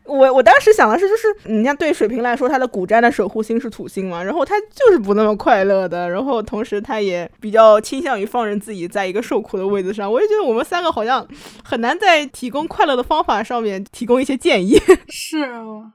[0.07, 10.11] 我我当时想的是，就是你像对水瓶来说，他的古占的守护星是土星嘛，然后他就是不那么快乐的，然后同时他也比较倾向于放任自己在一个受苦的位置上。
[10.11, 11.27] 我也觉得我们三个好像
[11.65, 14.81] 很难在提供快乐的方法上面提供一些建议。
[15.11, 15.45] 是，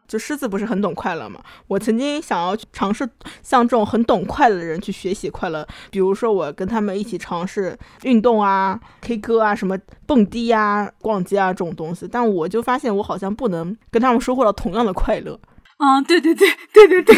[0.08, 1.40] 就狮子不是很懂快乐嘛？
[1.68, 3.08] 我曾经想要尝试
[3.42, 14.01] 像这种很懂快乐的人去学习快乐，比如说我跟他们一起尝试运动啊、K 歌啊、什么蹦迪啊、逛街啊这种东西，但我就发现我好像不能跟。
[14.02, 15.40] 他们收获了同样的快乐。
[15.78, 17.16] 嗯，对对对对对对，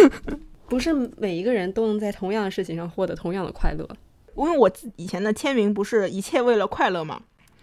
[0.68, 3.88] 不是每一个人都能在同样的事情上获得同样的快乐。
[4.36, 7.20] 因为我以前的签名不是一切为了快乐嘛，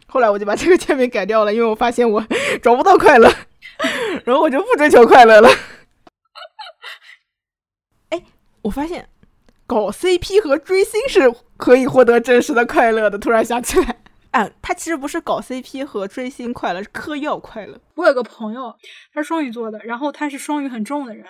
[0.07, 2.25] 后来我就把这个签名改掉了，因为我发现我
[2.63, 3.31] 找不到快乐，
[4.25, 5.49] 然后我就不追求快乐了。
[8.09, 8.23] 哎，
[8.63, 9.07] 我发现
[9.67, 13.97] 搞 CP 和追星是可以获得真实的快乐的，突然想起来。
[14.33, 17.79] 啊，他其实不是搞 CP 和追星快乐，是嗑药快乐。
[17.95, 18.75] 我有个朋友，
[19.13, 21.25] 他是双鱼座的，然后他是双鱼很重的人，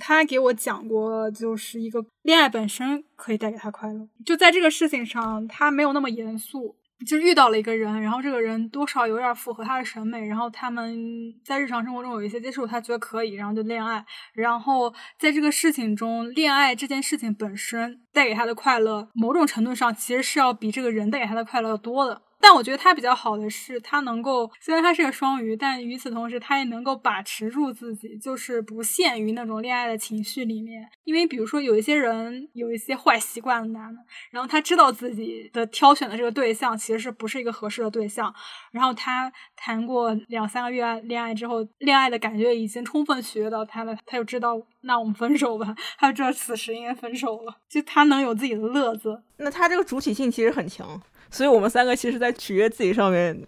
[0.00, 6.76] 他给我讲过，就是一个恋爱本身可以带给他快乐，就在这个事情上，他没有那么严肃。
[7.06, 10.96] 就遇到了一个人，然后这个人多少有点符合他的审美，然后他们
[11.44, 14.02] 在日常生活中有一些接触，他觉得可以，然后就恋爱。
[14.32, 22.22] 然后在这个事情中，恋爱这件事情本身带给他的快乐，某种程度上其实是要比这个人带给他的快乐要多的。
[22.40, 30.88] 但我觉得他比较好的是，他能够虽然他是个双鱼，但与此同时，他也能够把持住自己，就是不陷于那种恋爱的情绪里面。
[31.04, 34.00] 因为比如说，有一些人有一些坏习惯的男的，
[34.30, 38.32] 然后他知道自己的挑选的这个对象其实是不是一个合适的对象，
[38.70, 49.22] 然后他谈过两三个月恋爱之后，恋爱的感觉已经充分取悦到他了，他就知道那我们分手吧，他就知道此时应该分手了，就他能有自己的乐子。
[49.38, 51.00] 那他这个主体性其实很强。
[51.30, 53.40] 所以，我们三个其实，在取悦自己上面，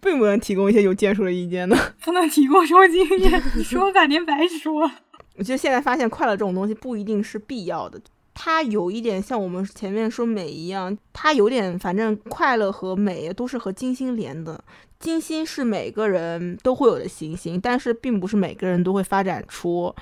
[0.00, 1.76] 并不能提供一些有建树的意见的。
[2.04, 4.90] 不能提供什么经验，你说半天白说。
[5.36, 8.00] 我觉得现在发现，快乐这种东西不一定是必要的。
[8.34, 14.62] 它有一点像我们前面说美一样，它有点，反正快乐和美都是和金星连的。
[14.98, 19.94] 金星是每个人都会有的行星，但是并不是每个人都会发展出。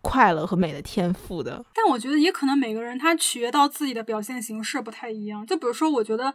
[0.00, 5.44] 快乐和美的天赋的，但我觉得也可能每个人他取悦到自己的表现形式不太一样。
[5.46, 6.32] 就比如说，我觉得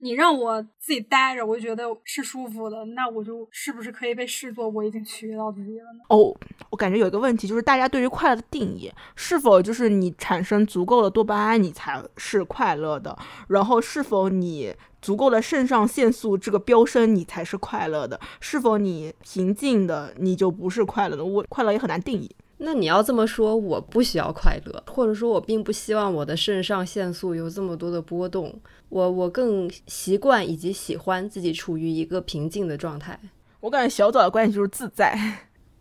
[0.00, 6.00] 你让我自己待着，我就觉得是舒服的，那我就是不是可以被视作我已经取悦到自己了呢？
[6.08, 6.32] 哦，
[6.70, 13.18] 我感觉有一个问题，就是大家对于快乐的定义，是否就是你产生足够的多巴胺你才是快乐的？
[13.48, 14.72] 然后是否你
[15.02, 18.20] 足够的肾上腺素这个飙升你才是快乐的？
[18.40, 21.24] 是否你平静的你就不是快乐的？
[21.24, 22.30] 我快乐也很难定义。
[22.60, 28.60] 那你要这么说，我不需要快乐，或者说，我并不希望我的肾上腺素有这么多的波动。
[28.88, 33.18] 我我更习惯以及喜欢自己处于一个平静的状态。
[33.60, 35.16] 我感觉小枣的关键就是自在。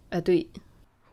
[0.10, 0.48] 哎，对，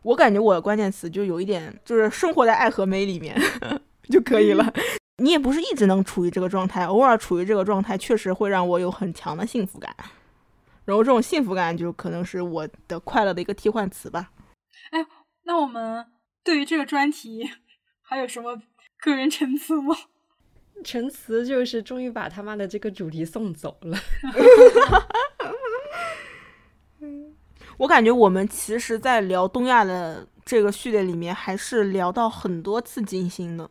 [0.03, 3.35] 我感觉我的关键词就有一点，就是生活在爱和美里面
[4.09, 4.71] 就可以了。
[5.17, 9.95] 你也不是一直能处于这个状态，偶尔处于这个状态，确实会让我有很强的幸福感。
[10.83, 14.29] 然后这种幸福感就可能是我的快乐的一个替换词吧。
[14.91, 15.03] 哎。
[15.45, 16.05] 那我们
[16.43, 17.49] 对于这个专题
[18.01, 18.61] 还有什么
[18.99, 19.95] 个人陈词吗？
[20.83, 23.97] 陈词就是终于把他妈的这个主题送走了。
[27.77, 33.69] 我感觉我们其实，在聊东亚的这个序列里面，还是聊到很多次金星的。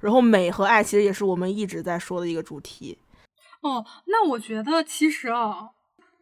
[0.00, 2.98] 然后美和爱其实也是我们一直在说的一个主题。
[3.60, 5.70] 哦，那我觉得其实啊。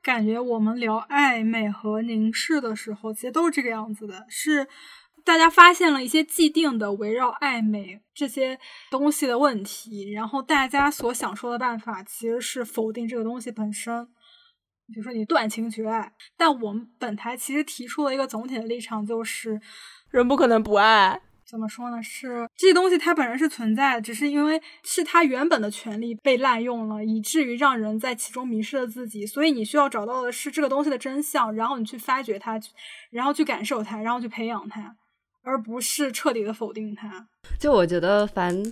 [0.05, 4.69] 感觉我们聊暧昧和凝视的时候，其实都是这个样子的，是
[5.25, 8.59] 大家发现了一些既定的围绕爱美这些
[8.91, 14.07] 东西的问题，然后大家所想说的办法其实是否定这个东西本身，
[14.89, 19.59] 比如说你断情绝爱，但我们本台其实提出了一个总体的立场，就是
[20.11, 21.23] 人不可能不爱。
[21.47, 22.03] 怎么说呢？
[22.03, 29.27] 是这东西它本身是存在的，只是因为是它原本的权利被滥用了，以至于让人在其中迷失了自己。
[29.27, 32.59] 所以你需要找到的是这个东西的真相，然后你去发掘它，
[33.11, 34.97] 然后去感受它，然后去培养它，
[35.43, 37.29] 而不是彻底的否定它。
[37.61, 38.63] 就我觉得，凡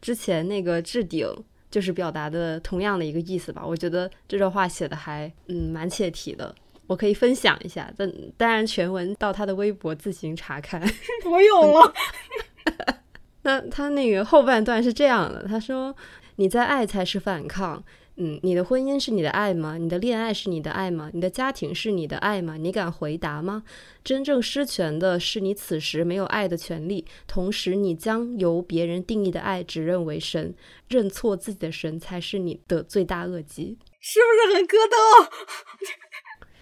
[0.00, 1.26] 之前那个置顶
[1.70, 3.62] 就是表达的同样的一个意思吧。
[3.64, 6.54] 我觉得这段话写的还嗯蛮切题的。
[6.92, 10.78] 我可以分享一下，但当然全文到他的微博自行查看。
[11.24, 11.94] 我有了。
[13.44, 15.96] 那他那个后半段是这样的，他说
[16.36, 17.82] ：“你在爱才是反抗，
[18.16, 19.78] 嗯，你的婚姻是你的爱吗？
[19.78, 21.10] 你的恋爱是你的爱吗？
[21.14, 22.56] 你的家庭是你的爱吗？
[22.58, 23.64] 你敢回答吗？
[24.04, 30.54] 真正失权的是你此时没有爱的权利，同时你将由别人定义的爱指认为神，
[30.88, 35.30] 认错自己的神才是你的罪大恶极，是不是很咯噔？”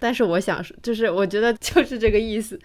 [0.00, 2.58] 但是我想说，就是我觉得就是这个意思。